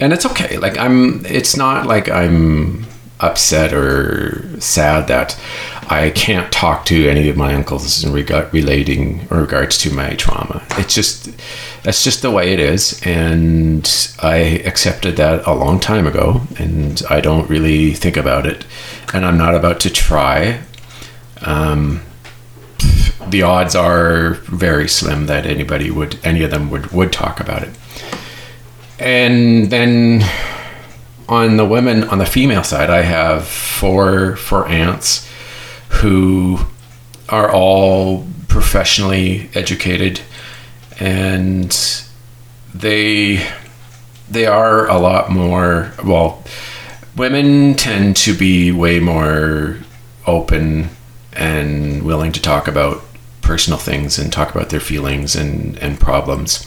And 0.00 0.12
it's 0.12 0.26
okay. 0.26 0.58
Like 0.58 0.78
I'm 0.78 1.24
it's 1.26 1.56
not 1.56 1.86
like 1.86 2.08
I'm 2.08 2.86
upset 3.20 3.72
or 3.72 4.60
sad 4.60 5.08
that 5.08 5.38
I 5.90 6.10
can't 6.10 6.52
talk 6.52 6.84
to 6.86 7.08
any 7.08 7.28
of 7.28 7.36
my 7.36 7.54
uncles 7.54 8.04
in 8.04 8.12
regard 8.12 8.52
relating 8.52 9.26
or 9.30 9.40
regards 9.40 9.78
to 9.78 9.92
my 9.92 10.14
trauma. 10.14 10.64
It's 10.72 10.94
just 10.94 11.30
that's 11.82 12.04
just 12.04 12.22
the 12.22 12.30
way 12.30 12.52
it 12.52 12.60
is 12.60 13.00
and 13.04 14.14
I 14.20 14.36
accepted 14.66 15.16
that 15.16 15.46
a 15.46 15.54
long 15.54 15.80
time 15.80 16.06
ago 16.06 16.42
and 16.58 17.02
I 17.10 17.20
don't 17.20 17.48
really 17.48 17.94
think 17.94 18.16
about 18.16 18.46
it 18.46 18.64
and 19.14 19.24
I'm 19.24 19.38
not 19.38 19.54
about 19.54 19.80
to 19.80 19.90
try. 19.90 20.60
Um, 21.40 22.02
the 23.28 23.42
odds 23.42 23.74
are 23.74 24.34
very 24.44 24.88
slim 24.88 25.26
that 25.26 25.46
anybody 25.46 25.90
would, 25.90 26.18
any 26.24 26.42
of 26.42 26.50
them 26.50 26.70
would, 26.70 26.90
would 26.92 27.12
talk 27.12 27.40
about 27.40 27.62
it. 27.62 27.70
And 28.98 29.70
then 29.70 30.24
on 31.28 31.56
the 31.56 31.64
women, 31.64 32.04
on 32.04 32.18
the 32.18 32.26
female 32.26 32.64
side, 32.64 32.90
I 32.90 33.02
have 33.02 33.46
four, 33.46 34.36
four 34.36 34.66
aunts 34.66 35.28
who 35.88 36.60
are 37.28 37.50
all 37.50 38.26
professionally 38.48 39.50
educated. 39.54 40.20
And 40.98 41.70
they 42.74 43.46
they 44.30 44.46
are 44.46 44.88
a 44.88 44.98
lot 44.98 45.30
more 45.30 45.92
well 46.04 46.44
women 47.16 47.74
tend 47.74 48.16
to 48.16 48.34
be 48.34 48.70
way 48.70 49.00
more 49.00 49.78
open 50.26 50.88
and 51.32 52.02
willing 52.02 52.32
to 52.32 52.40
talk 52.40 52.68
about 52.68 53.02
personal 53.40 53.78
things 53.78 54.18
and 54.18 54.32
talk 54.32 54.54
about 54.54 54.70
their 54.70 54.80
feelings 54.80 55.34
and, 55.34 55.76
and 55.78 55.98
problems 55.98 56.66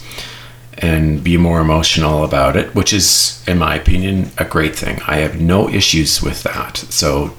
and 0.78 1.22
be 1.22 1.36
more 1.36 1.60
emotional 1.60 2.24
about 2.24 2.56
it, 2.56 2.74
which 2.74 2.92
is, 2.92 3.42
in 3.46 3.58
my 3.58 3.76
opinion, 3.76 4.30
a 4.38 4.44
great 4.44 4.74
thing. 4.74 5.00
I 5.06 5.16
have 5.16 5.40
no 5.40 5.68
issues 5.68 6.22
with 6.22 6.42
that. 6.44 6.76
So 6.76 7.36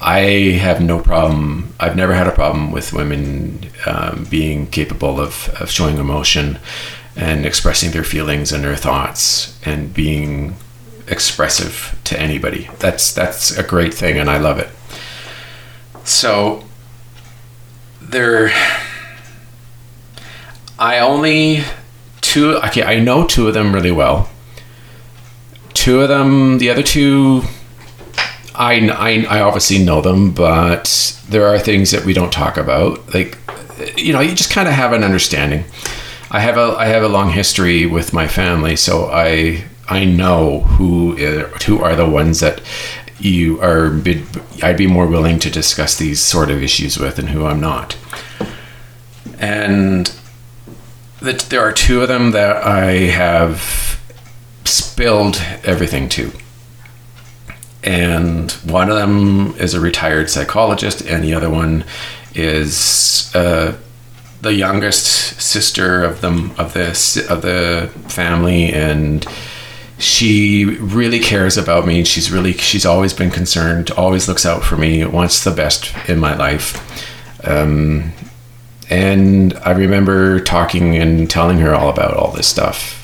I 0.00 0.58
have 0.60 0.80
no 0.80 0.98
problem. 0.98 1.74
I've 1.78 1.96
never 1.96 2.14
had 2.14 2.26
a 2.26 2.32
problem 2.32 2.72
with 2.72 2.92
women 2.92 3.70
um, 3.86 4.26
being 4.30 4.66
capable 4.66 5.20
of, 5.20 5.48
of 5.60 5.70
showing 5.70 5.98
emotion 5.98 6.58
and 7.14 7.44
expressing 7.44 7.90
their 7.90 8.04
feelings 8.04 8.52
and 8.52 8.64
their 8.64 8.76
thoughts 8.76 9.58
and 9.64 9.92
being 9.92 10.56
expressive 11.08 11.98
to 12.04 12.18
anybody. 12.18 12.70
That's 12.78 13.12
that's 13.12 13.56
a 13.56 13.62
great 13.62 13.92
thing, 13.92 14.18
and 14.18 14.30
I 14.30 14.38
love 14.38 14.58
it. 14.58 14.70
So 16.04 16.64
there 18.00 18.50
I 20.78 20.98
only 20.98 21.62
two 22.32 22.56
okay, 22.56 22.82
I 22.82 22.98
know 22.98 23.26
two 23.26 23.48
of 23.48 23.54
them 23.54 23.74
really 23.74 23.92
well. 23.92 24.28
Two 25.74 26.00
of 26.00 26.08
them, 26.08 26.58
the 26.58 26.70
other 26.70 26.82
two 26.82 27.42
I, 28.54 28.88
I, 28.90 29.38
I 29.38 29.40
obviously 29.40 29.82
know 29.82 30.00
them, 30.00 30.32
but 30.32 31.18
there 31.28 31.46
are 31.46 31.58
things 31.58 31.90
that 31.90 32.04
we 32.04 32.12
don't 32.12 32.32
talk 32.32 32.56
about. 32.56 33.14
Like, 33.14 33.38
you 33.96 34.12
know, 34.12 34.20
you 34.20 34.34
just 34.34 34.52
kind 34.52 34.68
of 34.68 34.74
have 34.74 34.92
an 34.92 35.02
understanding. 35.02 35.64
I 36.30 36.40
have 36.40 36.56
a 36.56 36.74
I 36.78 36.86
have 36.86 37.02
a 37.02 37.08
long 37.08 37.30
history 37.30 37.84
with 37.84 38.12
my 38.12 38.26
family, 38.26 38.76
so 38.76 39.06
I 39.06 39.64
I 39.88 40.04
know 40.04 40.60
who 40.60 41.16
who 41.66 41.82
are 41.82 41.94
the 41.94 42.08
ones 42.08 42.40
that 42.40 42.62
you 43.18 43.60
are 43.60 44.00
I'd 44.62 44.76
be 44.78 44.86
more 44.86 45.06
willing 45.06 45.38
to 45.40 45.50
discuss 45.50 45.96
these 45.96 46.20
sort 46.20 46.50
of 46.50 46.62
issues 46.62 46.98
with 46.98 47.18
and 47.18 47.28
who 47.30 47.44
I'm 47.44 47.60
not. 47.60 47.96
And 49.38 50.14
there 51.22 51.60
are 51.60 51.72
two 51.72 52.02
of 52.02 52.08
them 52.08 52.32
that 52.32 52.56
I 52.64 52.92
have 53.10 54.00
spilled 54.64 55.42
everything 55.64 56.08
to. 56.10 56.32
And 57.84 58.50
one 58.52 58.88
of 58.88 58.96
them 58.96 59.54
is 59.56 59.74
a 59.74 59.80
retired 59.80 60.30
psychologist, 60.30 61.02
and 61.02 61.24
the 61.24 61.34
other 61.34 61.50
one 61.50 61.84
is 62.34 63.30
uh, 63.34 63.76
the 64.40 64.54
youngest 64.54 65.40
sister 65.40 66.02
of 66.02 66.20
them 66.20 66.52
of 66.58 66.74
the 66.74 66.88
of 67.28 67.42
the 67.42 67.90
family, 68.08 68.72
and 68.72 69.26
she 69.98 70.64
really 70.64 71.18
cares 71.18 71.56
about 71.56 71.86
me. 71.86 72.04
She's 72.04 72.30
really 72.30 72.52
she's 72.52 72.86
always 72.86 73.12
been 73.12 73.30
concerned, 73.30 73.90
always 73.92 74.28
looks 74.28 74.46
out 74.46 74.62
for 74.62 74.76
me, 74.76 75.04
wants 75.04 75.42
the 75.42 75.50
best 75.50 75.92
in 76.08 76.20
my 76.20 76.36
life. 76.36 76.78
Um, 77.44 78.12
and 78.92 79.54
I 79.64 79.70
remember 79.70 80.38
talking 80.38 80.96
and 80.98 81.30
telling 81.30 81.60
her 81.60 81.74
all 81.74 81.88
about 81.88 82.14
all 82.14 82.30
this 82.30 82.46
stuff. 82.46 82.98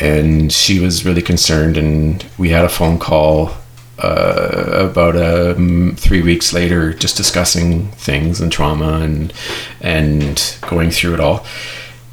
And 0.00 0.52
she 0.52 0.80
was 0.80 1.04
really 1.04 1.22
concerned 1.22 1.76
and 1.76 2.26
we 2.36 2.48
had 2.48 2.64
a 2.64 2.68
phone 2.68 2.98
call 2.98 3.52
uh, 4.00 4.88
about 4.90 5.16
um, 5.16 5.94
three 5.96 6.20
weeks 6.20 6.52
later, 6.52 6.92
just 6.92 7.16
discussing 7.16 7.92
things 7.92 8.40
and 8.40 8.50
trauma 8.50 8.98
and 8.98 9.32
and 9.80 10.56
going 10.68 10.90
through 10.90 11.14
it 11.14 11.20
all. 11.20 11.46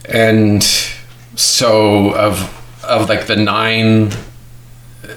And 0.07 0.63
so 1.35 2.13
of 2.13 2.53
of 2.83 3.09
like 3.09 3.25
the 3.25 3.35
nine 3.35 4.11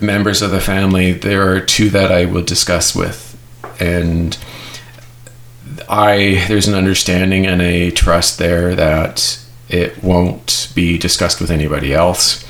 members 0.00 0.40
of 0.40 0.50
the 0.52 0.60
family, 0.60 1.12
there 1.12 1.52
are 1.52 1.60
two 1.60 1.90
that 1.90 2.10
I 2.10 2.24
will 2.24 2.44
discuss 2.44 2.94
with, 2.94 3.38
and 3.78 4.38
I 5.88 6.44
there's 6.48 6.68
an 6.68 6.74
understanding 6.74 7.46
and 7.46 7.62
a 7.62 7.90
trust 7.90 8.38
there 8.38 8.74
that 8.74 9.44
it 9.68 10.02
won't 10.02 10.70
be 10.74 10.98
discussed 10.98 11.40
with 11.40 11.50
anybody 11.50 11.94
else. 11.94 12.44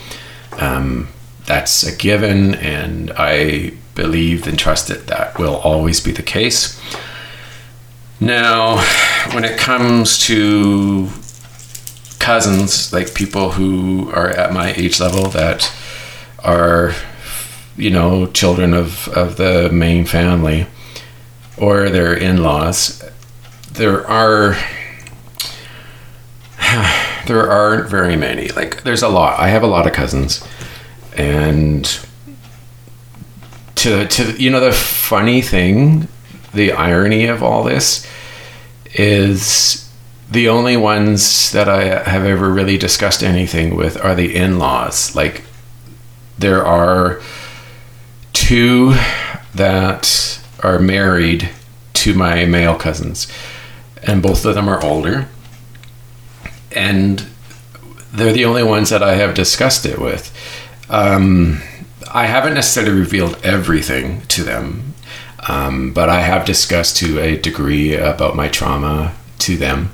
Um, 0.52 1.08
that's 1.46 1.82
a 1.82 1.96
given, 1.96 2.54
and 2.56 3.10
I 3.16 3.72
believe 3.94 4.46
and 4.46 4.58
trust 4.58 4.88
that 4.88 5.06
that 5.06 5.38
will 5.38 5.56
always 5.56 6.00
be 6.00 6.12
the 6.12 6.22
case. 6.22 6.80
Now, 8.20 8.76
when 9.32 9.44
it 9.44 9.58
comes 9.58 10.18
to 10.26 11.08
cousins, 12.18 12.92
like 12.92 13.14
people 13.14 13.52
who 13.52 14.10
are 14.10 14.28
at 14.28 14.52
my 14.52 14.72
age 14.74 15.00
level 15.00 15.28
that 15.30 15.72
are, 16.40 16.92
you 17.76 17.90
know, 17.90 18.26
children 18.26 18.74
of, 18.74 19.08
of 19.08 19.36
the 19.36 19.70
main 19.70 20.04
family 20.04 20.66
or 21.56 21.88
their 21.88 22.12
in 22.12 22.42
laws, 22.42 23.02
there 23.78 24.06
are. 24.06 24.56
There 27.26 27.50
aren't 27.50 27.90
very 27.90 28.16
many. 28.16 28.48
Like, 28.48 28.84
there's 28.84 29.02
a 29.02 29.08
lot. 29.08 29.38
I 29.38 29.48
have 29.48 29.62
a 29.62 29.66
lot 29.66 29.86
of 29.86 29.92
cousins, 29.92 30.42
and 31.14 31.84
to 33.74 34.06
to 34.06 34.42
you 34.42 34.48
know 34.50 34.60
the 34.60 34.72
funny 34.72 35.42
thing, 35.42 36.08
the 36.54 36.72
irony 36.72 37.26
of 37.26 37.42
all 37.42 37.64
this 37.64 38.06
is 38.94 39.90
the 40.30 40.48
only 40.48 40.78
ones 40.78 41.52
that 41.52 41.68
I 41.68 42.02
have 42.08 42.24
ever 42.24 42.48
really 42.48 42.78
discussed 42.78 43.22
anything 43.22 43.76
with 43.76 44.02
are 44.02 44.14
the 44.14 44.34
in-laws. 44.34 45.14
Like 45.14 45.44
there 46.38 46.64
are 46.64 47.20
two 48.32 48.94
that 49.54 50.40
are 50.62 50.78
married 50.78 51.50
to 51.92 52.14
my 52.14 52.46
male 52.46 52.76
cousins 52.76 53.30
and 54.08 54.22
both 54.22 54.44
of 54.44 54.54
them 54.54 54.68
are 54.68 54.82
older 54.82 55.28
and 56.72 57.26
they're 58.12 58.32
the 58.32 58.44
only 58.44 58.62
ones 58.62 58.90
that 58.90 59.02
I 59.02 59.14
have 59.14 59.34
discussed 59.34 59.86
it 59.86 59.98
with. 59.98 60.34
Um, 60.88 61.60
I 62.12 62.26
haven't 62.26 62.54
necessarily 62.54 62.98
revealed 62.98 63.38
everything 63.44 64.22
to 64.28 64.42
them, 64.42 64.94
um, 65.46 65.92
but 65.92 66.08
I 66.08 66.20
have 66.20 66.44
discussed 66.44 66.96
to 66.98 67.20
a 67.20 67.36
degree 67.36 67.94
about 67.94 68.34
my 68.34 68.48
trauma 68.48 69.14
to 69.40 69.56
them, 69.56 69.90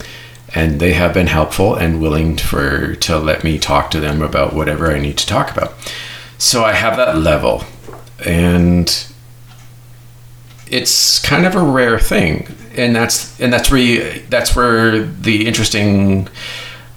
and 0.54 0.80
they 0.80 0.92
have 0.92 1.12
been 1.12 1.26
helpful 1.26 1.74
and 1.74 2.00
willing 2.00 2.36
for 2.36 2.94
to 2.94 3.18
let 3.18 3.42
me 3.42 3.58
talk 3.58 3.90
to 3.90 4.00
them 4.00 4.22
about 4.22 4.54
whatever 4.54 4.92
I 4.92 5.00
need 5.00 5.18
to 5.18 5.26
talk 5.26 5.50
about. 5.50 5.74
So 6.38 6.64
I 6.64 6.72
have 6.72 6.96
that 6.96 7.18
level, 7.18 7.64
and 8.24 9.06
it's 10.68 11.18
kind 11.18 11.46
of 11.46 11.56
a 11.56 11.62
rare 11.62 11.98
thing, 11.98 12.46
and 12.76 12.94
that's 12.94 13.38
and 13.40 13.52
that's 13.52 13.70
where 13.70 14.18
that's 14.30 14.54
where 14.54 15.02
the 15.02 15.46
interesting 15.46 16.28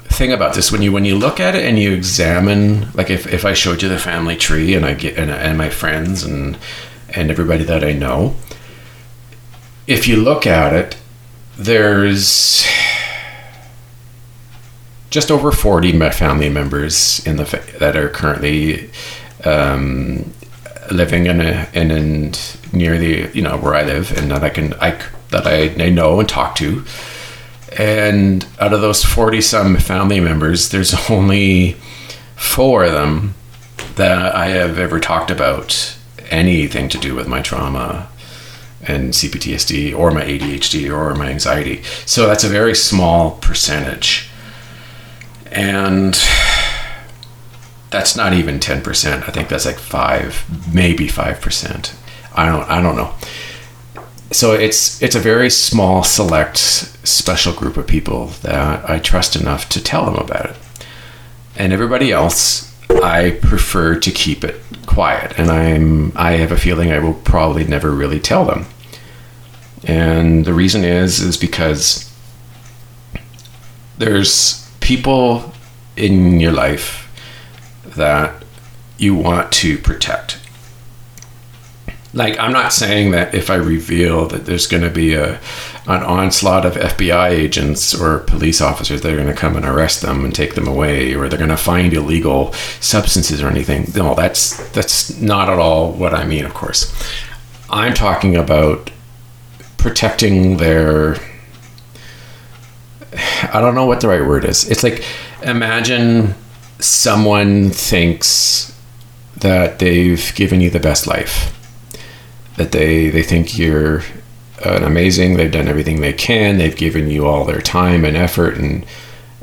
thing 0.09 0.31
about 0.31 0.55
this 0.55 0.71
when 0.71 0.81
you 0.81 0.91
when 0.91 1.05
you 1.05 1.15
look 1.15 1.39
at 1.39 1.55
it 1.55 1.63
and 1.63 1.77
you 1.77 1.91
examine 1.91 2.91
like 2.93 3.09
if, 3.09 3.31
if 3.31 3.45
I 3.45 3.53
showed 3.53 3.81
you 3.81 3.89
the 3.89 3.99
family 3.99 4.35
tree 4.35 4.73
and 4.73 4.85
I 4.85 4.93
get 4.93 5.17
and, 5.17 5.29
and 5.29 5.57
my 5.57 5.69
friends 5.69 6.23
and 6.23 6.57
and 7.09 7.29
everybody 7.29 7.63
that 7.65 7.83
I 7.83 7.93
know 7.93 8.35
if 9.85 10.07
you 10.07 10.15
look 10.15 10.47
at 10.47 10.73
it 10.73 10.97
there's 11.57 12.65
just 15.09 15.31
over 15.31 15.51
40 15.51 15.97
family 16.11 16.49
members 16.49 17.25
in 17.25 17.37
the 17.37 17.45
that 17.79 17.95
are 17.95 18.09
currently 18.09 18.89
um, 19.45 20.33
living 20.91 21.27
in 21.27 21.41
a 21.41 21.67
in 21.73 21.91
and 21.91 22.57
near 22.73 22.97
the 22.97 23.29
you 23.33 23.41
know 23.41 23.57
where 23.57 23.75
I 23.75 23.83
live 23.83 24.17
and 24.17 24.31
that 24.31 24.43
I 24.43 24.49
can 24.49 24.73
I 24.75 24.99
that 25.29 25.45
I, 25.45 25.83
I 25.83 25.89
know 25.89 26.19
and 26.19 26.27
talk 26.27 26.55
to 26.55 26.83
and 27.77 28.45
out 28.59 28.73
of 28.73 28.81
those 28.81 29.03
40 29.03 29.41
some 29.41 29.77
family 29.77 30.19
members, 30.19 30.69
there's 30.69 30.93
only 31.09 31.73
four 32.35 32.83
of 32.83 32.93
them 32.93 33.35
that 33.95 34.35
I 34.35 34.47
have 34.49 34.79
ever 34.79 34.99
talked 34.99 35.31
about 35.31 35.97
anything 36.29 36.89
to 36.89 36.97
do 36.97 37.15
with 37.15 37.27
my 37.27 37.41
trauma 37.41 38.09
and 38.81 39.13
CPTSD 39.13 39.97
or 39.97 40.11
my 40.11 40.23
ADHD 40.23 40.91
or 40.91 41.13
my 41.15 41.29
anxiety. 41.29 41.83
So 42.05 42.27
that's 42.27 42.43
a 42.43 42.49
very 42.49 42.75
small 42.75 43.31
percentage. 43.31 44.29
And 45.51 46.13
that's 47.89 48.15
not 48.15 48.33
even 48.33 48.59
10%. 48.59 49.27
I 49.27 49.31
think 49.31 49.49
that's 49.49 49.65
like 49.65 49.79
5, 49.79 50.73
maybe 50.73 51.07
5%. 51.07 51.95
I 52.35 52.45
don't 52.45 52.69
I 52.69 52.81
don't 52.83 52.95
know 52.95 53.15
so 54.31 54.53
it's 54.53 55.01
it's 55.01 55.15
a 55.15 55.19
very 55.19 55.49
small 55.49 56.03
select 56.03 56.57
special 56.57 57.53
group 57.53 57.77
of 57.77 57.87
people 57.87 58.27
that 58.41 58.89
I 58.89 58.99
trust 58.99 59.35
enough 59.35 59.69
to 59.69 59.83
tell 59.83 60.05
them 60.05 60.15
about 60.15 60.49
it. 60.49 60.55
And 61.55 61.73
everybody 61.73 62.11
else 62.11 62.73
I 62.89 63.39
prefer 63.41 63.95
to 63.99 64.11
keep 64.11 64.43
it 64.43 64.61
quiet 64.85 65.37
and 65.37 65.49
I'm 65.49 66.11
I 66.15 66.33
have 66.33 66.51
a 66.51 66.57
feeling 66.57 66.91
I 66.91 66.99
will 66.99 67.13
probably 67.13 67.63
never 67.63 67.91
really 67.91 68.19
tell 68.19 68.45
them. 68.45 68.65
And 69.83 70.45
the 70.45 70.53
reason 70.53 70.83
is 70.83 71.21
is 71.21 71.37
because 71.37 72.11
there's 73.97 74.69
people 74.81 75.53
in 75.95 76.39
your 76.39 76.51
life 76.51 77.03
that 77.95 78.43
you 78.97 79.15
want 79.15 79.51
to 79.51 79.77
protect 79.77 80.37
like 82.17 82.39
I'm 82.39 82.51
not 82.51 82.73
saying 82.73 83.11
that 83.11 83.35
if 83.35 83.51
I 83.51 83.55
reveal 83.55 84.27
that 84.29 84.47
there's 84.47 84.65
going 84.65 84.81
to 84.81 84.89
be 84.89 85.13
a 85.13 85.39
an 85.85 86.03
onslaught 86.03 86.65
of 86.65 86.73
FBI 86.73 87.29
agents 87.29 87.93
or 87.93 88.19
police 88.19 88.59
officers 88.59 89.01
that 89.01 89.13
are 89.13 89.15
going 89.15 89.27
to 89.27 89.35
come 89.35 89.55
and 89.55 89.63
arrest 89.63 90.01
them 90.01 90.25
and 90.25 90.33
take 90.33 90.55
them 90.55 90.67
away, 90.67 91.13
or 91.13 91.29
they're 91.29 91.37
going 91.37 91.49
to 91.49 91.55
find 91.55 91.93
illegal 91.93 92.51
substances 92.81 93.41
or 93.41 93.47
anything. 93.47 93.85
No, 93.95 94.15
that's 94.15 94.67
that's 94.71 95.21
not 95.21 95.47
at 95.47 95.59
all 95.59 95.91
what 95.93 96.13
I 96.13 96.25
mean. 96.25 96.43
Of 96.43 96.55
course, 96.55 96.91
I'm 97.69 97.93
talking 97.93 98.35
about 98.35 98.89
protecting 99.77 100.57
their. 100.57 101.17
I 103.53 103.61
don't 103.61 103.75
know 103.75 103.85
what 103.85 104.01
the 104.01 104.07
right 104.07 104.25
word 104.25 104.43
is. 104.43 104.69
It's 104.69 104.83
like 104.83 105.05
imagine 105.43 106.33
someone 106.79 107.69
thinks 107.69 108.75
that 109.37 109.77
they've 109.77 110.33
given 110.33 110.61
you 110.61 110.71
the 110.71 110.79
best 110.79 111.05
life 111.05 111.53
that 112.57 112.71
they 112.71 113.09
they 113.09 113.23
think 113.23 113.57
you're 113.57 114.01
uh, 114.65 114.73
an 114.73 114.83
amazing. 114.83 115.35
They've 115.35 115.51
done 115.51 115.67
everything 115.67 116.01
they 116.01 116.13
can. 116.13 116.57
They've 116.57 116.75
given 116.75 117.09
you 117.09 117.25
all 117.25 117.45
their 117.45 117.61
time 117.61 118.03
and 118.03 118.17
effort, 118.17 118.57
and 118.57 118.85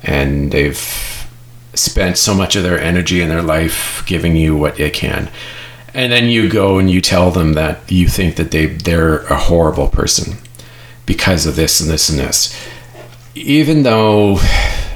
and 0.02 0.52
they've 0.52 0.78
spent 1.72 2.18
so 2.18 2.34
much 2.34 2.54
of 2.54 2.62
their 2.62 2.78
energy 2.78 3.20
and 3.20 3.30
their 3.30 3.42
life 3.42 4.02
giving 4.06 4.36
you 4.36 4.56
what 4.56 4.76
they 4.76 4.90
can. 4.90 5.30
And 5.92 6.12
then 6.12 6.28
you 6.28 6.48
go 6.48 6.78
and 6.78 6.90
you 6.90 7.00
tell 7.00 7.30
them 7.30 7.54
that 7.54 7.90
you 7.90 8.08
think 8.08 8.36
that 8.36 8.50
they 8.50 8.66
they're 8.66 9.20
a 9.26 9.38
horrible 9.38 9.88
person 9.88 10.38
because 11.06 11.46
of 11.46 11.56
this 11.56 11.80
and 11.80 11.90
this 11.90 12.08
and 12.08 12.18
this. 12.18 12.56
Even 13.34 13.82
though 13.82 14.38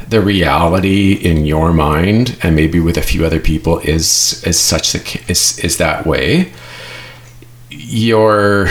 the 0.09 0.21
reality 0.21 1.13
in 1.13 1.45
your 1.45 1.73
mind 1.73 2.39
and 2.43 2.57
maybe 2.57 2.81
with 2.81 2.97
a 2.97 3.03
few 3.03 3.25
other 3.25 3.41
people 3.41 3.79
is 3.81 4.43
is 4.45 4.59
such 4.59 4.93
the 4.93 5.21
is 5.29 5.59
is 5.61 5.77
that 5.77 6.07
way 6.07 6.51
you're 7.79 8.69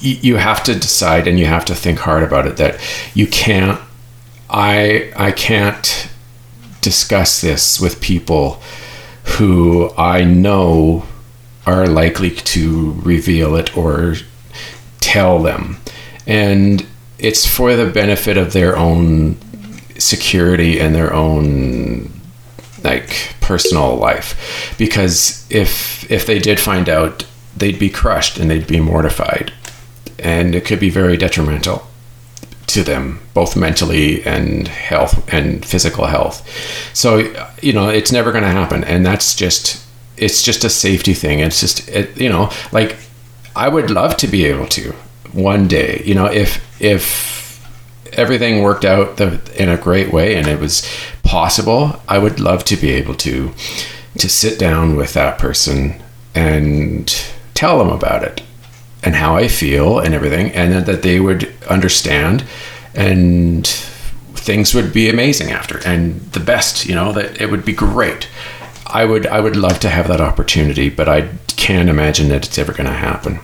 you 0.00 0.36
have 0.36 0.62
to 0.62 0.74
decide 0.78 1.26
and 1.26 1.38
you 1.38 1.46
have 1.46 1.64
to 1.64 1.74
think 1.74 1.98
hard 1.98 2.22
about 2.22 2.46
it 2.46 2.56
that 2.58 2.78
you 3.14 3.26
can't 3.26 3.80
i 4.48 5.12
i 5.16 5.32
can't 5.32 6.08
discuss 6.80 7.40
this 7.40 7.80
with 7.80 8.00
people 8.00 8.60
who 9.24 9.90
i 9.96 10.22
know 10.22 11.04
are 11.66 11.88
likely 11.88 12.30
to 12.30 12.92
reveal 13.02 13.56
it 13.56 13.76
or 13.76 14.14
tell 15.00 15.40
them. 15.40 15.78
And 16.26 16.86
it's 17.18 17.46
for 17.46 17.74
the 17.74 17.90
benefit 17.90 18.36
of 18.36 18.52
their 18.52 18.76
own 18.76 19.36
security 19.98 20.78
and 20.78 20.94
their 20.94 21.12
own 21.12 22.10
like 22.86 23.34
personal 23.40 23.96
life. 23.96 24.74
Because 24.78 25.46
if 25.50 26.10
if 26.10 26.24
they 26.26 26.38
did 26.38 26.58
find 26.60 26.88
out 26.88 27.26
they'd 27.56 27.78
be 27.78 27.90
crushed 27.90 28.38
and 28.38 28.50
they'd 28.50 28.66
be 28.66 28.80
mortified. 28.80 29.52
And 30.18 30.54
it 30.54 30.64
could 30.64 30.80
be 30.80 30.90
very 30.90 31.16
detrimental 31.16 31.86
to 32.68 32.82
them 32.82 33.20
both 33.32 33.56
mentally 33.56 34.24
and 34.24 34.66
health 34.68 35.32
and 35.32 35.64
physical 35.64 36.06
health. 36.06 36.42
So 36.94 37.18
you 37.60 37.72
know 37.72 37.88
it's 37.88 38.12
never 38.12 38.32
going 38.32 38.44
to 38.44 38.50
happen. 38.50 38.84
And 38.84 39.04
that's 39.04 39.34
just 39.34 39.84
it's 40.16 40.42
just 40.42 40.64
a 40.64 40.70
safety 40.70 41.14
thing. 41.14 41.40
It's 41.40 41.60
just 41.60 41.88
it, 41.88 42.18
you 42.18 42.28
know, 42.28 42.50
like 42.72 42.96
I 43.54 43.68
would 43.68 43.90
love 43.90 44.16
to 44.18 44.26
be 44.26 44.44
able 44.46 44.66
to 44.68 44.92
one 45.32 45.68
day, 45.68 46.02
you 46.04 46.14
know, 46.14 46.26
if 46.26 46.60
if 46.80 47.36
everything 48.12 48.62
worked 48.62 48.84
out 48.84 49.16
the, 49.18 49.40
in 49.56 49.68
a 49.68 49.76
great 49.76 50.12
way 50.12 50.36
and 50.36 50.46
it 50.46 50.58
was 50.58 50.88
possible, 51.26 52.00
I 52.08 52.18
would 52.18 52.40
love 52.40 52.64
to 52.64 52.76
be 52.76 52.90
able 52.92 53.14
to 53.16 53.52
to 54.18 54.28
sit 54.30 54.58
down 54.58 54.96
with 54.96 55.12
that 55.12 55.38
person 55.38 56.02
and 56.34 57.14
tell 57.52 57.78
them 57.78 57.90
about 57.90 58.22
it 58.22 58.42
and 59.02 59.14
how 59.14 59.36
I 59.36 59.46
feel 59.48 59.98
and 59.98 60.14
everything, 60.14 60.50
and 60.52 60.86
that 60.86 61.02
they 61.02 61.20
would 61.20 61.52
understand 61.68 62.44
and 62.94 63.66
things 63.66 64.74
would 64.74 64.92
be 64.92 65.08
amazing 65.10 65.50
after 65.50 65.78
and 65.86 66.20
the 66.32 66.40
best 66.40 66.86
you 66.86 66.94
know 66.94 67.12
that 67.12 67.40
it 67.40 67.50
would 67.50 67.64
be 67.64 67.72
great. 67.72 68.28
I 68.86 69.04
would 69.04 69.26
i 69.26 69.40
would 69.40 69.56
love 69.56 69.80
to 69.80 69.88
have 69.88 70.06
that 70.08 70.20
opportunity 70.20 70.88
but 70.88 71.08
i 71.08 71.28
can't 71.56 71.88
imagine 71.88 72.28
that 72.28 72.46
it's 72.46 72.58
ever 72.58 72.72
going 72.72 72.86
to 72.86 72.92
happen. 72.92 73.40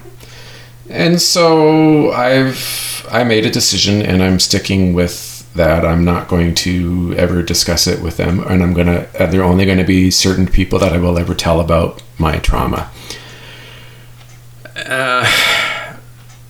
And 0.89 1.21
so 1.21 2.13
i've 2.13 3.07
i 3.11 3.25
made 3.25 3.45
a 3.45 3.51
decision 3.51 4.01
and 4.03 4.23
i'm 4.23 4.39
sticking 4.39 4.95
with 4.95 5.32
that 5.55 5.85
i'm 5.85 6.05
not 6.05 6.29
going 6.29 6.55
to 6.55 7.15
ever 7.17 7.43
discuss 7.43 7.87
it 7.87 8.03
with 8.03 8.17
them 8.17 8.41
and 8.41 8.63
i'm 8.63 8.73
to 8.87 9.23
uh, 9.23 9.27
they're 9.27 9.43
only 9.43 9.65
going 9.65 9.79
to 9.79 9.85
be 9.85 10.11
certain 10.11 10.47
people 10.47 10.79
that 10.79 10.93
i 10.93 10.99
will 10.99 11.19
ever 11.19 11.35
tell 11.35 11.61
about 11.61 12.03
my 12.19 12.39
trauma 12.39 12.91
uh, 14.77 15.27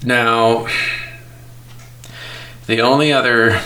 now 0.05 0.67
the 2.67 2.81
only 2.81 3.13
other 3.13 3.61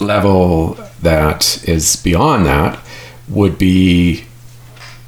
level 0.00 0.78
that 1.02 1.62
is 1.68 1.96
beyond 1.96 2.46
that 2.46 2.82
would 3.28 3.58
be 3.58 4.24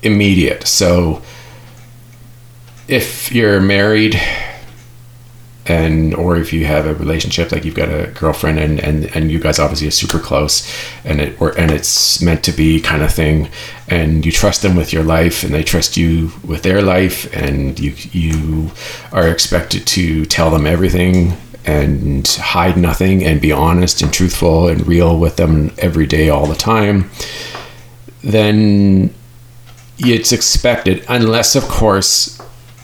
immediate. 0.03 0.67
So 0.67 1.23
if 2.89 3.33
you're 3.33 3.61
married 3.61 4.21
and 5.67 6.15
or 6.15 6.37
if 6.37 6.53
you 6.53 6.65
have 6.65 6.87
a 6.87 6.95
relationship 6.95 7.53
like 7.53 7.65
you've 7.65 7.75
got 7.75 7.89
a 7.89 8.11
girlfriend 8.15 8.59
and 8.59 8.81
and, 8.81 9.05
and 9.15 9.31
you 9.31 9.39
guys 9.39 9.59
obviously 9.59 9.87
are 9.87 9.91
super 9.91 10.19
close 10.19 10.67
and 11.05 11.21
it 11.21 11.41
or 11.41 11.57
and 11.59 11.71
it's 11.71 12.23
meant 12.23 12.43
to 12.43 12.53
be 12.53 12.81
kind 12.81 13.03
of 13.03 13.13
thing 13.13 13.49
and 13.89 14.25
you 14.25 14.33
trust 14.33 14.63
them 14.63 14.75
with 14.75 14.93
your 14.93 15.03
life 15.03 15.43
and 15.43 15.53
they 15.53 15.63
trust 15.63 15.97
you 15.97 16.33
with 16.45 16.63
their 16.63 16.81
life 16.81 17.31
and 17.35 17.79
you 17.79 17.95
you 18.13 18.71
are 19.13 19.29
expected 19.29 19.87
to 19.87 20.25
tell 20.27 20.51
them 20.51 20.67
everything 20.67 21.37
and 21.67 22.27
hide 22.27 22.77
nothing 22.77 23.23
and 23.25 23.41
be 23.41 23.53
honest 23.53 24.03
and 24.03 24.13
truthful 24.13 24.69
and 24.69 24.87
real 24.87 25.19
with 25.19 25.37
them 25.37 25.73
every 25.79 26.07
day, 26.07 26.29
all 26.29 26.47
the 26.47 26.55
time, 26.55 27.11
then 28.23 29.13
it's 29.99 30.33
expected, 30.33 31.05
unless, 31.09 31.55
of 31.55 31.65
course, 31.65 32.41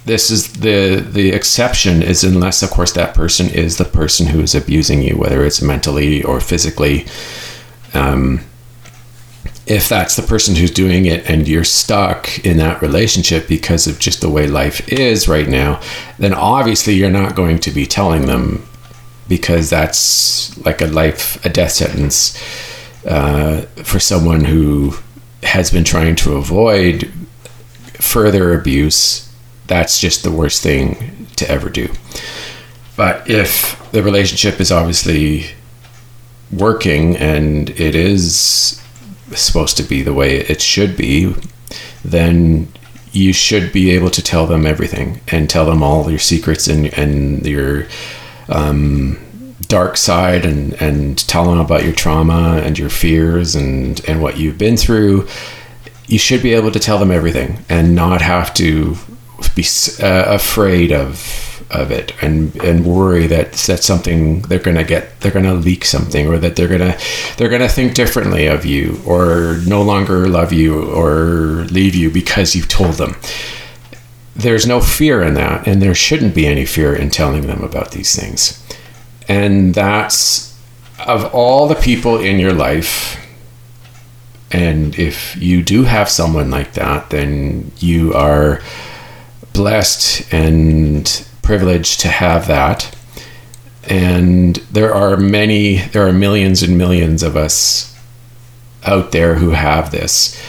this 0.06 0.30
is 0.30 0.52
the 0.54 1.04
the 1.06 1.30
exception 1.30 2.02
is 2.02 2.24
unless 2.24 2.62
of 2.62 2.70
course 2.70 2.92
that 2.92 3.14
person 3.14 3.50
is 3.50 3.76
the 3.76 3.84
person 3.84 4.26
who 4.28 4.40
is 4.40 4.54
abusing 4.54 5.02
you 5.02 5.16
whether 5.16 5.44
it's 5.44 5.60
mentally 5.60 6.22
or 6.22 6.40
physically 6.40 7.04
um, 7.94 8.40
if 9.66 9.88
that's 9.88 10.14
the 10.14 10.22
person 10.22 10.54
who's 10.54 10.70
doing 10.70 11.06
it 11.06 11.28
and 11.28 11.48
you're 11.48 11.64
stuck 11.64 12.38
in 12.44 12.56
that 12.58 12.80
relationship 12.80 13.48
because 13.48 13.88
of 13.88 13.98
just 13.98 14.20
the 14.20 14.30
way 14.30 14.46
life 14.46 14.88
is 14.88 15.26
right 15.26 15.48
now, 15.48 15.80
then 16.18 16.32
obviously 16.32 16.94
you're 16.94 17.10
not 17.10 17.34
going 17.34 17.58
to 17.58 17.70
be 17.72 17.84
telling 17.84 18.26
them 18.26 18.64
because 19.28 19.68
that's 19.68 20.56
like 20.64 20.80
a 20.80 20.86
life, 20.86 21.44
a 21.44 21.48
death 21.48 21.72
sentence 21.72 22.40
uh, 23.06 23.62
for 23.82 23.98
someone 23.98 24.44
who 24.44 24.94
has 25.42 25.70
been 25.72 25.84
trying 25.84 26.14
to 26.14 26.34
avoid 26.34 27.10
further 27.94 28.54
abuse. 28.54 29.25
That's 29.66 29.98
just 29.98 30.22
the 30.22 30.30
worst 30.30 30.62
thing 30.62 31.26
to 31.36 31.50
ever 31.50 31.68
do. 31.68 31.88
But 32.96 33.28
if 33.28 33.90
the 33.92 34.02
relationship 34.02 34.60
is 34.60 34.72
obviously 34.72 35.46
working 36.52 37.16
and 37.16 37.70
it 37.70 37.94
is 37.94 38.82
supposed 39.32 39.76
to 39.76 39.82
be 39.82 40.02
the 40.02 40.14
way 40.14 40.38
it 40.38 40.60
should 40.60 40.96
be, 40.96 41.34
then 42.04 42.68
you 43.12 43.32
should 43.32 43.72
be 43.72 43.90
able 43.90 44.10
to 44.10 44.22
tell 44.22 44.46
them 44.46 44.66
everything 44.66 45.20
and 45.28 45.48
tell 45.48 45.64
them 45.64 45.82
all 45.82 46.10
your 46.10 46.18
secrets 46.18 46.68
and 46.68 46.86
and 46.98 47.46
your 47.46 47.86
um, 48.48 49.18
dark 49.62 49.96
side 49.96 50.44
and 50.44 50.74
and 50.80 51.18
tell 51.26 51.44
them 51.44 51.58
about 51.58 51.82
your 51.82 51.94
trauma 51.94 52.60
and 52.64 52.78
your 52.78 52.90
fears 52.90 53.54
and 53.54 54.04
and 54.06 54.22
what 54.22 54.36
you've 54.36 54.58
been 54.58 54.76
through. 54.76 55.26
You 56.06 56.18
should 56.18 56.42
be 56.42 56.54
able 56.54 56.70
to 56.70 56.78
tell 56.78 56.98
them 56.98 57.10
everything 57.10 57.64
and 57.68 57.94
not 57.94 58.20
have 58.20 58.54
to 58.54 58.96
be 59.56 59.64
uh, 60.00 60.24
afraid 60.28 60.92
of 60.92 61.56
of 61.70 61.90
it 61.90 62.12
and 62.22 62.54
and 62.62 62.86
worry 62.86 63.26
that 63.26 63.52
that's 63.52 63.84
something 63.84 64.40
they're 64.42 64.60
gonna 64.60 64.84
get 64.84 65.20
they're 65.20 65.32
gonna 65.32 65.54
leak 65.54 65.84
something 65.84 66.28
or 66.28 66.38
that 66.38 66.54
they're 66.54 66.68
gonna 66.68 66.96
they're 67.36 67.48
gonna 67.48 67.68
think 67.68 67.94
differently 67.94 68.46
of 68.46 68.64
you 68.64 69.00
or 69.04 69.58
no 69.66 69.82
longer 69.82 70.28
love 70.28 70.52
you 70.52 70.88
or 70.92 71.64
leave 71.64 71.94
you 71.94 72.10
because 72.10 72.54
you've 72.54 72.68
told 72.68 72.94
them. 72.94 73.16
There's 74.36 74.66
no 74.66 74.80
fear 74.80 75.22
in 75.22 75.34
that 75.34 75.66
and 75.66 75.82
there 75.82 75.94
shouldn't 75.94 76.34
be 76.34 76.46
any 76.46 76.66
fear 76.66 76.94
in 76.94 77.10
telling 77.10 77.46
them 77.46 77.64
about 77.64 77.90
these 77.90 78.14
things. 78.14 78.62
And 79.28 79.74
that's 79.74 80.56
of 81.00 81.34
all 81.34 81.66
the 81.66 81.74
people 81.74 82.18
in 82.18 82.38
your 82.38 82.52
life 82.52 83.20
and 84.52 84.96
if 84.96 85.36
you 85.36 85.62
do 85.62 85.82
have 85.82 86.08
someone 86.08 86.50
like 86.50 86.74
that 86.74 87.10
then 87.10 87.72
you 87.78 88.14
are 88.14 88.60
blessed 89.56 90.32
and 90.32 91.26
privileged 91.42 92.00
to 92.00 92.08
have 92.08 92.46
that. 92.46 92.94
And 93.88 94.56
there 94.70 94.94
are 94.94 95.16
many, 95.16 95.78
there 95.78 96.06
are 96.06 96.12
millions 96.12 96.62
and 96.62 96.76
millions 96.76 97.22
of 97.22 97.36
us 97.36 97.96
out 98.84 99.12
there 99.12 99.36
who 99.36 99.50
have 99.50 99.90
this. 99.90 100.40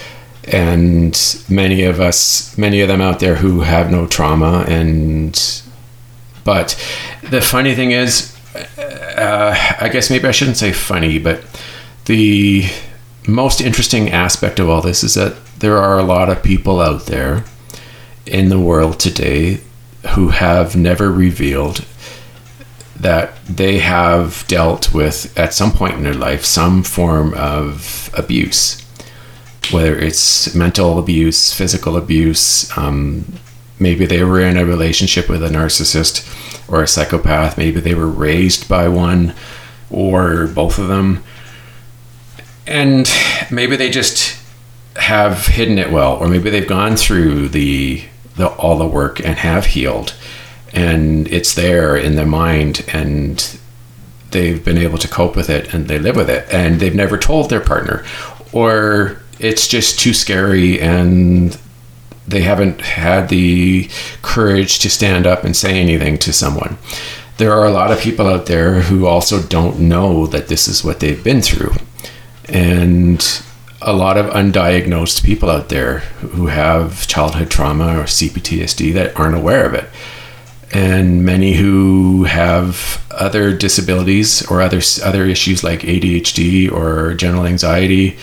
And 0.44 1.18
many 1.50 1.84
of 1.84 2.00
us, 2.00 2.58
many 2.58 2.82
of 2.82 2.88
them 2.88 3.02
out 3.02 3.20
there 3.20 3.36
who 3.36 3.62
have 3.62 3.90
no 3.92 4.08
trauma. 4.08 4.66
And, 4.68 5.34
but 6.44 6.76
the 7.24 7.42
funny 7.42 7.76
thing 7.76 7.92
is, 7.92 8.36
uh, 8.78 9.56
I 9.80 9.90
guess 9.90 10.10
maybe 10.10 10.28
I 10.28 10.32
shouldn't 10.32 10.58
say 10.58 10.74
funny, 10.74 11.18
but 11.18 11.44
the 12.06 12.66
most 13.28 13.62
interesting 13.62 14.10
aspect 14.10 14.60
of 14.60 14.70
all 14.70 14.82
this 14.82 15.04
is 15.04 15.14
that 15.14 15.38
there 15.60 15.78
are 15.78 15.98
a 15.98 16.04
lot 16.04 16.30
of 16.30 16.44
people 16.44 16.80
out 16.82 17.06
there 17.06 17.44
in 18.28 18.50
the 18.50 18.60
world 18.60 19.00
today 19.00 19.62
who 20.16 20.30
have 20.30 20.76
never 20.76 21.12
revealed 21.12 21.86
that 23.00 23.34
they 23.46 23.80
have 23.80 24.46
dealt 24.48 24.94
with 24.94 25.38
at 25.38 25.54
some 25.54 25.72
point 25.72 25.96
in 25.96 26.04
their 26.04 26.14
life 26.14 26.44
some 26.44 26.84
form 26.84 27.34
of 27.36 28.10
abuse, 28.18 28.82
whether 29.72 29.98
it's 29.98 30.56
mental 30.56 30.98
abuse, 30.98 31.54
physical 31.54 31.96
abuse. 31.96 32.76
Um, 32.78 33.34
maybe 33.80 34.06
they 34.06 34.24
were 34.24 34.40
in 34.40 34.58
a 34.58 34.66
relationship 34.66 35.30
with 35.30 35.44
a 35.44 35.50
narcissist 35.50 36.26
or 36.68 36.82
a 36.82 36.88
psychopath. 36.88 37.58
Maybe 37.58 37.80
they 37.80 37.94
were 37.94 38.08
raised 38.08 38.68
by 38.68 38.88
one 38.88 39.36
or 39.90 40.48
both 40.48 40.80
of 40.80 40.88
them. 40.88 41.24
And 42.66 43.10
maybe 43.52 43.76
they 43.76 43.90
just 43.90 44.42
have 44.96 45.46
hidden 45.46 45.78
it 45.78 45.92
well, 45.92 46.18
or 46.18 46.28
maybe 46.28 46.50
they've 46.50 46.68
gone 46.68 46.96
through 46.96 47.50
the 47.50 48.04
the, 48.38 48.48
all 48.48 48.78
the 48.78 48.88
work 48.88 49.20
and 49.20 49.38
have 49.38 49.68
healed. 49.68 50.16
And 50.74 51.28
it's 51.28 51.54
there 51.54 51.96
in 51.96 52.16
their 52.16 52.26
mind 52.26 52.86
and 52.94 53.60
they've 54.32 54.64
been 54.64 54.78
able 54.78 54.98
to 55.00 55.08
cope 55.08 55.36
with 55.36 55.50
it 55.50 55.74
and 55.74 55.88
they 55.88 56.00
live 56.00 56.16
with 56.16 56.30
it. 56.30 56.48
And 56.52 56.80
they've 56.80 56.96
never 56.96 57.18
told 57.18 57.50
their 57.50 57.62
partner. 57.62 58.06
Or 58.52 59.22
it's 59.40 59.68
just 59.68 60.00
too 60.00 60.14
scary 60.14 60.80
and 60.80 61.58
they 62.28 62.42
haven't 62.42 62.82
had 62.82 63.30
the 63.30 63.90
courage 64.22 64.80
to 64.80 64.90
stand 64.90 65.26
up 65.26 65.44
and 65.44 65.56
say 65.56 65.80
anything 65.80 66.18
to 66.20 66.34
someone. 66.34 66.78
There 67.38 67.54
are 67.54 67.66
a 67.66 67.72
lot 67.72 67.92
of 67.92 68.00
people 68.00 68.28
out 68.28 68.48
there 68.48 68.82
who 68.82 69.06
also 69.06 69.42
don't 69.42 69.80
know 69.80 70.28
that 70.28 70.48
this 70.48 70.68
is 70.68 70.84
what 70.84 71.00
they've 71.00 71.24
been 71.24 71.42
through. 71.42 71.74
And 72.50 73.22
a 73.82 73.94
lot 73.94 74.18
of 74.18 74.28
undiagnosed 74.28 75.24
people 75.24 75.50
out 75.50 75.70
there 75.70 76.00
who 76.00 76.48
have 76.48 77.08
childhood 77.08 77.52
trauma 77.52 78.00
or 78.00 78.04
CPTSD 78.04 78.94
that 78.94 79.18
aren't 79.18 79.36
aware 79.36 79.66
of 79.66 79.74
it. 79.74 79.90
And 80.74 81.24
many 81.24 81.54
who 81.54 82.26
have 82.26 83.06
other 83.12 83.56
disabilities 83.56 84.46
or 84.50 84.62
other 84.62 84.82
other 85.04 85.26
issues 85.26 85.64
like 85.64 85.82
ADHD 85.82 86.72
or 86.72 87.14
general 87.14 87.46
anxiety 87.46 88.18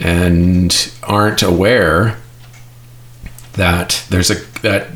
and 0.00 0.92
aren't 1.02 1.42
aware 1.42 2.18
that 3.54 4.04
there's 4.10 4.30
a 4.30 4.36
that 4.62 4.88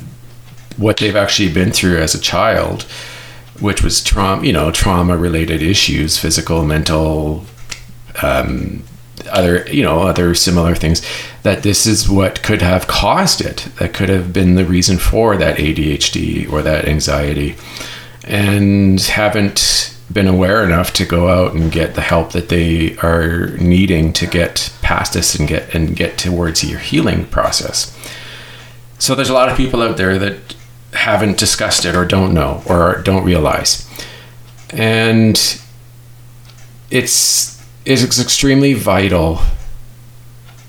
what 0.77 0.99
they've 0.99 1.17
actually 1.17 1.53
been 1.53 1.73
through 1.73 1.99
as 1.99 2.15
a 2.15 2.21
child 2.21 2.83
which 3.61 3.83
was 3.83 4.03
trauma 4.03 4.45
you 4.45 4.53
know 4.53 4.71
trauma 4.71 5.17
related 5.17 5.63
issues 5.63 6.19
physical 6.19 6.65
mental 6.65 7.45
um, 8.23 8.83
other 9.29 9.67
you 9.71 9.83
know 9.83 10.03
other 10.03 10.35
similar 10.35 10.75
things 10.75 11.03
that 11.43 11.63
this 11.63 11.87
is 11.87 12.09
what 12.09 12.43
could 12.43 12.63
have 12.63 12.87
caused 12.87 13.41
it 13.41 13.69
that 13.79 13.95
could 13.95 14.09
have 14.09 14.33
been 14.33 14.55
the 14.55 14.65
reason 14.65 14.99
for 14.99 15.37
that 15.37 15.59
ADHD 15.59 16.51
or 16.51 16.63
that 16.63 16.87
anxiety 16.87 17.57
and 18.25 19.01
haven't 19.01 19.95
been 20.13 20.27
aware 20.29 20.65
enough 20.65 20.93
to 20.95 21.05
go 21.05 21.29
out 21.29 21.55
and 21.55 21.71
get 21.71 21.95
the 21.95 22.01
help 22.01 22.33
that 22.33 22.49
they 22.49 22.97
are 22.99 23.49
needing 23.59 24.13
to 24.15 24.27
get 24.27 24.73
past 24.81 25.13
this 25.13 25.35
and 25.35 25.49
get 25.49 25.75
and 25.75 25.97
get 25.97 26.17
towards 26.17 26.65
your 26.65 26.79
healing 26.79 27.27
process. 27.27 27.95
So 28.99 29.15
there's 29.15 29.29
a 29.29 29.35
lot 29.35 29.49
of 29.49 29.57
people 29.57 29.83
out 29.83 29.97
there 29.97 30.19
that 30.19 30.55
haven't 30.93 31.39
discussed 31.39 31.85
it 31.85 31.95
or 31.95 32.05
don't 32.05 32.33
know 32.33 32.63
or 32.67 33.03
don't 33.03 33.25
realize. 33.25 33.87
And 34.71 35.37
it's 36.91 37.58
it's 37.89 38.21
extremely 38.21 38.75
vital 38.75 39.41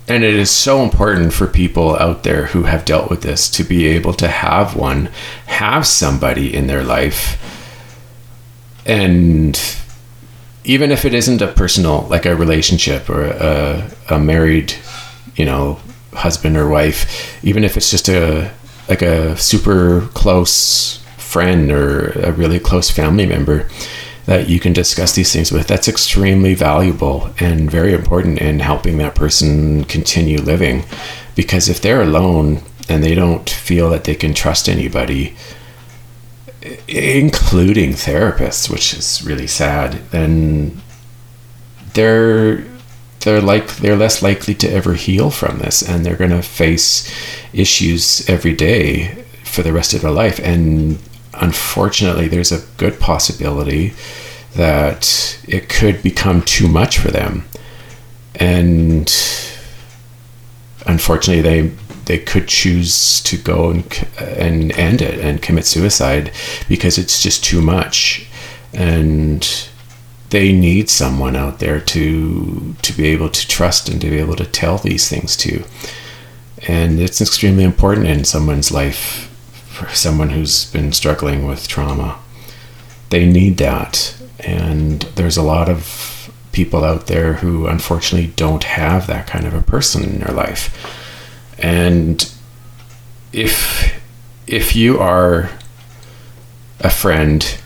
and 0.08 0.24
it 0.24 0.34
is 0.34 0.50
so 0.50 0.82
important 0.84 1.34
for 1.34 1.48
people 1.48 1.96
out 1.98 2.24
there 2.24 2.48
who 2.48 2.64
have 2.64 2.86
dealt 2.86 3.10
with 3.10 3.22
this 3.22 3.50
to 3.50 3.64
be 3.64 3.86
able 3.88 4.14
to 4.14 4.28
have 4.28 4.76
one, 4.76 5.10
have 5.46 5.86
somebody 5.86 6.56
in 6.56 6.68
their 6.68 6.84
life 6.84 7.38
and 8.86 9.78
even 10.64 10.92
if 10.92 11.04
it 11.04 11.14
isn't 11.14 11.42
a 11.42 11.48
personal 11.48 12.08
like 12.10 12.26
a 12.26 12.36
relationship 12.36 13.10
or 13.10 13.26
a, 13.26 13.92
a 14.10 14.18
married 14.18 14.74
you 15.36 15.46
know 15.46 15.80
husband 16.14 16.58
or 16.58 16.68
wife 16.68 17.44
even 17.44 17.64
if 17.64 17.78
it's 17.78 17.92
just 17.92 18.10
a 18.10 18.52
like 18.88 19.02
a 19.02 19.38
super 19.38 20.08
close 20.14 20.98
friend 21.18 21.72
or 21.72 22.10
a 22.22 22.32
really 22.32 22.60
close 22.60 22.90
family 22.90 23.26
member 23.26 23.70
that 24.30 24.48
you 24.48 24.60
can 24.60 24.74
discuss 24.74 25.16
these 25.16 25.34
things 25.34 25.52
with. 25.52 25.66
That's 25.66 25.88
extremely 25.88 26.54
valuable 26.54 27.34
and 27.40 27.70
very 27.70 27.96
important 27.96 28.38
in 28.38 28.60
helping 28.60 29.00
that 29.00 29.16
person 29.16 29.86
continue 29.86 30.40
living. 30.40 30.86
Because 31.34 31.68
if 31.68 31.82
they're 31.82 32.04
alone 32.04 32.62
and 32.88 33.04
they 33.04 33.16
don't 33.16 33.50
feel 33.50 33.90
that 33.90 34.04
they 34.04 34.14
can 34.14 34.36
trust 34.36 34.70
anybody 34.70 35.36
including 36.88 37.94
therapists, 37.94 38.70
which 38.70 38.94
is 38.94 39.24
really 39.26 39.48
sad, 39.48 39.94
then 40.12 40.80
they're 41.96 42.64
they're 43.22 43.42
like 43.42 43.78
they're 43.78 43.96
less 43.96 44.22
likely 44.22 44.54
to 44.54 44.72
ever 44.72 44.94
heal 44.94 45.32
from 45.32 45.58
this. 45.58 45.82
And 45.82 46.06
they're 46.06 46.16
going 46.16 46.30
to 46.30 46.44
face 46.44 47.12
issues 47.52 48.30
every 48.30 48.54
day 48.54 49.26
for 49.44 49.64
the 49.64 49.74
rest 49.74 49.96
of 49.96 50.02
their 50.02 50.12
life. 50.12 50.40
And 50.40 51.00
unfortunately 51.40 52.28
there's 52.28 52.52
a 52.52 52.66
good 52.78 53.00
possibility 53.00 53.94
that 54.54 55.40
it 55.48 55.70
could 55.70 56.02
become 56.02 56.42
too 56.42 56.68
much 56.68 56.98
for 56.98 57.10
them. 57.10 57.46
And 58.36 59.08
unfortunately 60.86 61.42
they 61.42 61.72
they 62.06 62.18
could 62.18 62.48
choose 62.48 63.22
to 63.22 63.38
go 63.38 63.70
and 63.70 64.08
and 64.18 64.72
end 64.74 65.02
it 65.02 65.20
and 65.20 65.42
commit 65.42 65.66
suicide 65.66 66.32
because 66.68 66.98
it's 66.98 67.22
just 67.22 67.44
too 67.44 67.62
much. 67.62 68.28
And 68.74 69.48
they 70.32 70.52
need 70.52 70.90
someone 70.90 71.36
out 71.36 71.60
there 71.60 71.80
to 71.80 72.76
to 72.82 72.94
be 72.94 73.08
able 73.08 73.30
to 73.30 73.48
trust 73.48 73.90
and 73.90 74.02
to 74.02 74.10
be 74.10 74.18
able 74.18 74.36
to 74.36 74.46
tell 74.46 74.78
these 74.78 75.08
things 75.08 75.38
to. 75.38 75.64
And 76.68 77.00
it's 77.00 77.22
extremely 77.22 77.64
important 77.64 78.08
in 78.08 78.26
someone's 78.26 78.72
life 78.72 79.29
for 79.80 79.96
someone 79.96 80.32
who's 80.32 80.70
been 80.72 80.92
struggling 80.92 81.48
with 81.48 81.68
trauma. 81.68 82.20
They 83.10 83.26
need 83.26 83.58
that. 83.58 84.16
And 84.40 85.02
there's 85.16 85.38
a 85.38 85.42
lot 85.42 85.70
of 85.70 86.32
people 86.52 86.84
out 86.84 87.08
there 87.08 87.34
who 87.34 87.68
unfortunately 87.68 88.34
don't 88.36 88.64
have 88.66 89.08
that 89.08 89.28
kind 89.28 89.48
of 89.48 89.54
a 89.54 89.62
person 89.62 90.04
in 90.04 90.20
their 90.20 90.34
life. 90.34 90.76
And 91.58 92.32
if 93.32 93.96
if 94.48 94.76
you 94.76 95.00
are 95.00 95.50
a 96.80 96.90
friend, 96.90 97.58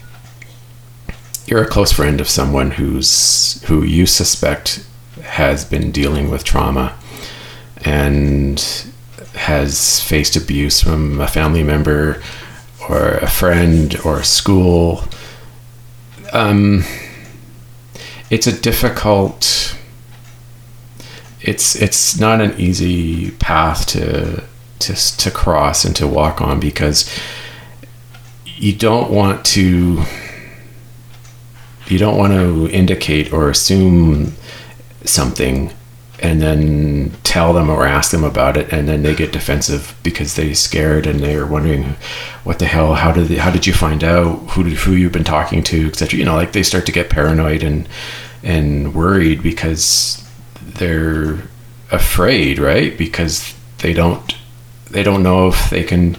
you're 1.45 1.63
a 1.63 1.67
close 1.67 1.91
friend 1.91 2.19
of 2.21 2.29
someone 2.29 2.71
who's 2.71 3.63
who 3.63 3.83
you 3.83 4.05
suspect 4.05 4.85
has 5.23 5.65
been 5.65 5.91
dealing 5.91 6.29
with 6.29 6.43
trauma. 6.43 6.97
And 7.85 8.92
has 9.33 9.99
faced 10.01 10.35
abuse 10.35 10.81
from 10.81 11.19
a 11.19 11.27
family 11.27 11.63
member 11.63 12.21
or 12.89 13.15
a 13.15 13.29
friend 13.29 13.95
or 14.05 14.19
a 14.19 14.23
school. 14.23 15.03
Um, 16.31 16.83
it's 18.29 18.47
a 18.47 18.59
difficult 18.59 19.75
it's 21.43 21.75
it's 21.75 22.19
not 22.19 22.41
an 22.41 22.57
easy 22.59 23.31
path 23.31 23.85
to 23.87 24.43
to 24.79 24.95
to 25.17 25.29
cross 25.29 25.85
and 25.85 25.95
to 25.95 26.07
walk 26.07 26.41
on 26.41 26.59
because 26.59 27.09
you 28.45 28.73
don't 28.73 29.11
want 29.11 29.45
to 29.45 30.03
you 31.87 31.97
don't 31.97 32.17
want 32.17 32.31
to 32.31 32.69
indicate 32.69 33.33
or 33.33 33.49
assume 33.49 34.33
something 35.03 35.71
and 36.19 36.41
then 36.41 37.11
tell 37.23 37.53
them 37.53 37.69
or 37.69 37.85
ask 37.85 38.11
them 38.11 38.23
about 38.23 38.55
it 38.55 38.71
and 38.71 38.87
then 38.87 39.03
they 39.03 39.15
get 39.15 39.31
defensive 39.31 39.95
because 40.03 40.35
they're 40.35 40.53
scared 40.53 41.07
and 41.07 41.19
they're 41.19 41.45
wondering 41.45 41.95
what 42.43 42.59
the 42.59 42.65
hell 42.65 42.93
how 42.93 43.11
did 43.11 43.27
they, 43.27 43.35
how 43.35 43.49
did 43.49 43.65
you 43.65 43.73
find 43.73 44.03
out 44.03 44.37
who 44.51 44.63
did, 44.63 44.73
who 44.73 44.93
you've 44.93 45.11
been 45.11 45.23
talking 45.23 45.63
to 45.63 45.87
etc 45.87 46.17
you 46.17 46.23
know 46.23 46.35
like 46.35 46.51
they 46.51 46.63
start 46.63 46.85
to 46.85 46.91
get 46.91 47.09
paranoid 47.09 47.63
and 47.63 47.89
and 48.43 48.93
worried 48.93 49.41
because 49.41 50.23
they're 50.61 51.39
afraid, 51.91 52.59
right? 52.59 52.97
Because 52.97 53.53
they 53.79 53.93
don't 53.93 54.35
they 54.89 55.03
don't 55.03 55.23
know 55.23 55.47
if 55.47 55.69
they 55.69 55.83
can 55.83 56.17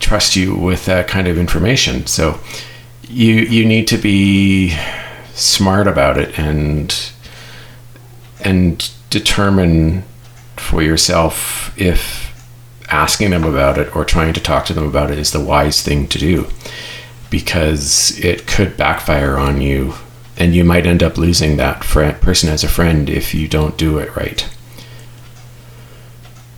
trust 0.00 0.36
you 0.36 0.54
with 0.54 0.84
that 0.86 1.08
kind 1.08 1.28
of 1.28 1.38
information. 1.38 2.06
So 2.06 2.40
you 3.02 3.34
you 3.34 3.64
need 3.64 3.86
to 3.88 3.98
be 3.98 4.76
smart 5.34 5.86
about 5.86 6.18
it 6.18 6.38
and 6.38 7.12
and 8.40 8.90
determine 9.14 10.02
for 10.56 10.82
yourself 10.82 11.72
if 11.78 12.32
asking 12.88 13.30
them 13.30 13.44
about 13.44 13.78
it 13.78 13.94
or 13.94 14.04
trying 14.04 14.34
to 14.34 14.40
talk 14.40 14.66
to 14.66 14.74
them 14.74 14.86
about 14.86 15.10
it 15.10 15.18
is 15.18 15.30
the 15.30 15.40
wise 15.40 15.82
thing 15.82 16.08
to 16.08 16.18
do 16.18 16.48
because 17.30 18.18
it 18.18 18.46
could 18.46 18.76
backfire 18.76 19.36
on 19.36 19.60
you 19.60 19.94
and 20.36 20.52
you 20.54 20.64
might 20.64 20.84
end 20.84 21.02
up 21.02 21.16
losing 21.16 21.56
that 21.56 21.80
person 21.80 22.48
as 22.48 22.64
a 22.64 22.68
friend 22.68 23.08
if 23.08 23.32
you 23.34 23.46
don't 23.46 23.78
do 23.78 23.98
it 23.98 24.14
right. 24.16 24.48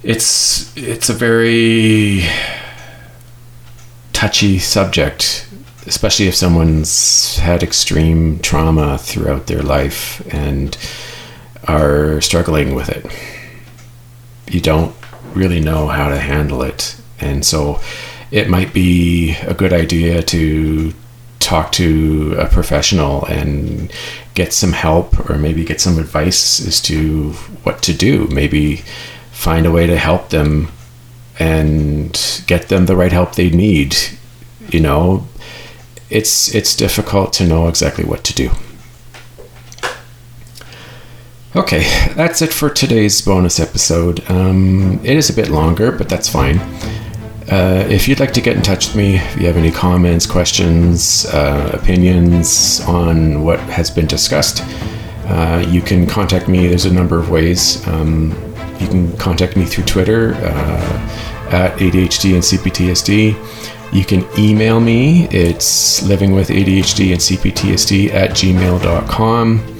It's 0.02 0.74
it's 0.76 1.10
a 1.10 1.14
very 1.14 2.22
touchy 4.14 4.58
subject, 4.58 5.46
especially 5.86 6.26
if 6.26 6.34
someone's 6.34 7.36
had 7.36 7.62
extreme 7.62 8.38
trauma 8.38 8.96
throughout 8.96 9.46
their 9.46 9.62
life 9.62 10.22
and 10.32 10.74
are 11.68 12.20
struggling 12.20 12.74
with 12.74 12.88
it. 12.88 13.04
You 14.52 14.60
don't 14.60 14.94
really 15.34 15.60
know 15.60 15.88
how 15.88 16.08
to 16.08 16.18
handle 16.18 16.62
it, 16.62 16.96
and 17.20 17.44
so 17.44 17.80
it 18.30 18.48
might 18.48 18.72
be 18.72 19.36
a 19.42 19.54
good 19.54 19.72
idea 19.72 20.22
to 20.22 20.92
talk 21.40 21.70
to 21.72 22.34
a 22.38 22.46
professional 22.46 23.24
and 23.26 23.92
get 24.34 24.52
some 24.52 24.72
help 24.72 25.30
or 25.30 25.38
maybe 25.38 25.64
get 25.64 25.80
some 25.80 25.98
advice 25.98 26.66
as 26.66 26.80
to 26.80 27.30
what 27.62 27.82
to 27.82 27.92
do. 27.92 28.26
Maybe 28.28 28.82
find 29.30 29.64
a 29.64 29.70
way 29.70 29.86
to 29.86 29.96
help 29.96 30.30
them 30.30 30.68
and 31.38 32.42
get 32.46 32.68
them 32.68 32.86
the 32.86 32.96
right 32.96 33.12
help 33.12 33.34
they 33.34 33.50
need. 33.50 33.96
You 34.70 34.80
know, 34.80 35.28
it's 36.10 36.54
it's 36.54 36.74
difficult 36.74 37.32
to 37.34 37.46
know 37.46 37.68
exactly 37.68 38.04
what 38.04 38.24
to 38.24 38.34
do. 38.34 38.50
Okay, 41.56 41.84
that's 42.14 42.42
it 42.42 42.52
for 42.52 42.68
today's 42.68 43.22
bonus 43.22 43.58
episode. 43.58 44.22
Um, 44.30 45.00
it 45.02 45.16
is 45.16 45.30
a 45.30 45.32
bit 45.32 45.48
longer, 45.48 45.90
but 45.90 46.06
that's 46.06 46.28
fine. 46.28 46.58
Uh, 47.50 47.86
if 47.88 48.06
you'd 48.06 48.20
like 48.20 48.34
to 48.34 48.42
get 48.42 48.58
in 48.58 48.62
touch 48.62 48.88
with 48.88 48.96
me, 48.96 49.16
if 49.16 49.40
you 49.40 49.46
have 49.46 49.56
any 49.56 49.70
comments, 49.70 50.26
questions, 50.26 51.24
uh, 51.32 51.70
opinions 51.72 52.82
on 52.82 53.42
what 53.42 53.58
has 53.60 53.90
been 53.90 54.06
discussed, 54.06 54.62
uh, 55.28 55.64
you 55.66 55.80
can 55.80 56.06
contact 56.06 56.46
me. 56.46 56.66
There's 56.66 56.84
a 56.84 56.92
number 56.92 57.18
of 57.18 57.30
ways. 57.30 57.86
Um, 57.88 58.32
you 58.78 58.86
can 58.86 59.16
contact 59.16 59.56
me 59.56 59.64
through 59.64 59.84
Twitter 59.84 60.34
uh, 60.34 61.48
at 61.52 61.74
ADHD 61.78 62.34
and 62.34 62.42
CPTSD. 62.42 63.94
You 63.94 64.04
can 64.04 64.26
email 64.38 64.78
me. 64.78 65.26
It's 65.28 66.02
livingwithadhd 66.02 67.12
and 67.12 67.20
CPTSD 67.20 68.12
at 68.12 68.32
gmail.com. 68.32 69.75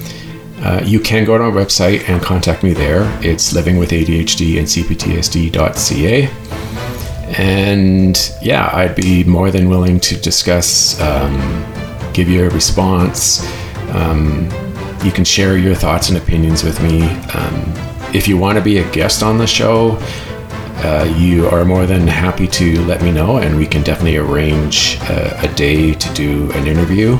Uh, 0.67 0.83
you 0.85 0.99
can 0.99 1.25
go 1.25 1.39
to 1.39 1.45
our 1.45 1.53
website 1.53 2.09
and 2.09 2.21
contact 2.21 2.65
me 2.65 2.73
there. 2.73 3.03
It's 3.23 3.53
livingwithadhd 3.53 4.59
and 7.39 8.33
yeah, 8.43 8.71
I'd 8.73 8.97
be 8.97 9.23
more 9.23 9.53
than 9.53 9.69
willing 9.69 10.01
to 10.01 10.17
discuss, 10.17 11.01
um, 11.01 11.39
give 12.13 12.29
you 12.29 12.47
a 12.47 12.51
response, 12.51 13.47
um, 13.91 14.49
you 15.05 15.13
can 15.13 15.25
share 15.25 15.57
your 15.57 15.77
thoughts 15.77 16.09
and 16.09 16.19
opinions 16.19 16.65
with 16.65 16.83
me. 16.83 17.03
Um, 17.35 17.73
if 18.13 18.27
you 18.27 18.37
want 18.37 18.59
to 18.59 18.65
be 18.65 18.79
a 18.79 18.91
guest 18.91 19.23
on 19.23 19.39
the 19.39 19.47
show, 19.47 19.99
uh, 20.83 21.15
you 21.17 21.47
are 21.47 21.65
more 21.65 21.87
than 21.87 22.09
happy 22.09 22.49
to 22.49 22.85
let 22.87 23.03
me 23.03 23.13
know, 23.13 23.37
and 23.37 23.57
we 23.57 23.67
can 23.67 23.85
definitely 23.85 24.17
arrange 24.17 24.97
a, 25.03 25.49
a 25.49 25.55
day 25.55 25.95
to 25.95 26.13
do 26.15 26.51
an 26.53 26.67
interview. 26.67 27.17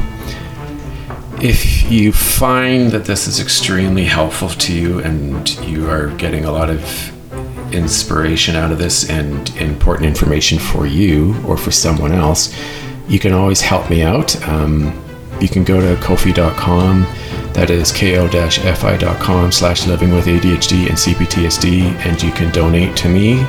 If 1.43 1.91
you 1.91 2.13
find 2.13 2.91
that 2.93 3.05
this 3.05 3.27
is 3.27 3.41
extremely 3.41 4.05
helpful 4.05 4.49
to 4.49 4.73
you 4.73 5.01
and 5.01 5.49
you 5.61 5.89
are 5.89 6.09
getting 6.17 6.45
a 6.45 6.51
lot 6.51 6.71
of 6.71 6.83
inspiration 7.75 8.57
out 8.57 8.73
of 8.73 8.79
this 8.79 9.11
and 9.11 9.49
important 9.57 10.07
information 10.07 10.59
for 10.59 10.87
you 10.87 11.37
or 11.45 11.57
for 11.57 11.71
someone 11.71 12.13
else, 12.13 12.57
you 13.09 13.19
can 13.19 13.33
always 13.33 13.61
help 13.61 13.91
me 13.91 14.03
out. 14.03 14.41
Um, 14.49 15.03
you 15.41 15.49
can 15.49 15.65
go 15.65 15.81
to 15.81 16.01
kofi.com 16.03 17.07
that 17.57 17.71
is 17.71 17.91
ko-fi.com 17.91 19.51
slash 19.51 19.87
living 19.87 20.13
with 20.13 20.27
ADHD 20.27 20.89
and 20.89 20.99
CPTSD 20.99 21.85
and 22.05 22.23
you 22.23 22.31
can 22.33 22.53
donate 22.53 22.95
to 22.99 23.09
me. 23.09 23.47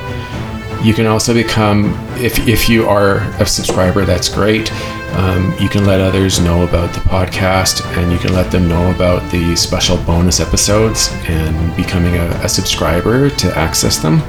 You 0.82 0.94
can 0.94 1.06
also 1.06 1.34
become, 1.34 1.92
if, 2.18 2.46
if 2.46 2.68
you 2.68 2.86
are 2.86 3.18
a 3.40 3.46
subscriber, 3.46 4.04
that's 4.04 4.28
great. 4.28 4.72
Um, 5.14 5.52
you 5.58 5.68
can 5.68 5.84
let 5.84 6.00
others 6.00 6.38
know 6.38 6.62
about 6.62 6.94
the 6.94 7.00
podcast 7.00 7.84
and 7.96 8.12
you 8.12 8.18
can 8.18 8.32
let 8.32 8.52
them 8.52 8.68
know 8.68 8.92
about 8.92 9.28
the 9.32 9.56
special 9.56 9.96
bonus 10.04 10.38
episodes 10.38 11.10
and 11.24 11.76
becoming 11.76 12.14
a, 12.14 12.28
a 12.44 12.48
subscriber 12.48 13.28
to 13.28 13.58
access 13.58 13.96
them. 13.98 14.20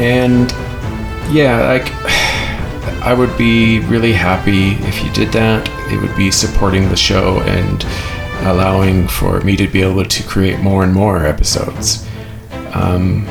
And 0.00 0.50
yeah, 1.30 1.66
like 1.68 1.92
I 3.02 3.12
would 3.12 3.36
be 3.36 3.80
really 3.80 4.12
happy 4.12 4.72
if 4.86 5.04
you 5.04 5.12
did 5.12 5.30
that. 5.32 5.68
It 5.92 6.00
would 6.00 6.16
be 6.16 6.30
supporting 6.30 6.88
the 6.88 6.96
show 6.96 7.40
and 7.42 7.84
allowing 8.46 9.06
for 9.08 9.40
me 9.42 9.56
to 9.56 9.66
be 9.66 9.82
able 9.82 10.04
to 10.04 10.22
create 10.22 10.60
more 10.60 10.84
and 10.84 10.94
more 10.94 11.26
episodes. 11.26 12.08
Um, 12.72 13.26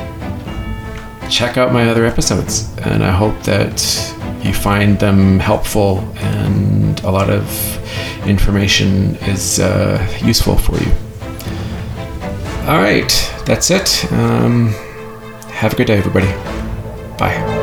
check 1.30 1.56
out 1.56 1.72
my 1.72 1.88
other 1.88 2.04
episodes, 2.04 2.72
and 2.78 3.04
I 3.04 3.10
hope 3.10 3.42
that 3.42 3.80
you 4.42 4.52
find 4.52 4.98
them 4.98 5.38
helpful 5.38 5.98
and 6.18 7.00
a 7.00 7.10
lot 7.10 7.28
of 7.28 7.44
information 8.26 9.16
is 9.26 9.60
uh, 9.60 10.06
useful 10.22 10.56
for 10.56 10.76
you. 10.78 10.92
All 12.68 12.78
right, 12.78 13.10
that's 13.46 13.70
it. 13.70 14.10
Um, 14.12 14.68
have 15.50 15.72
a 15.72 15.76
good 15.76 15.86
day, 15.86 15.98
everybody. 15.98 16.26
Bye. 17.18 17.57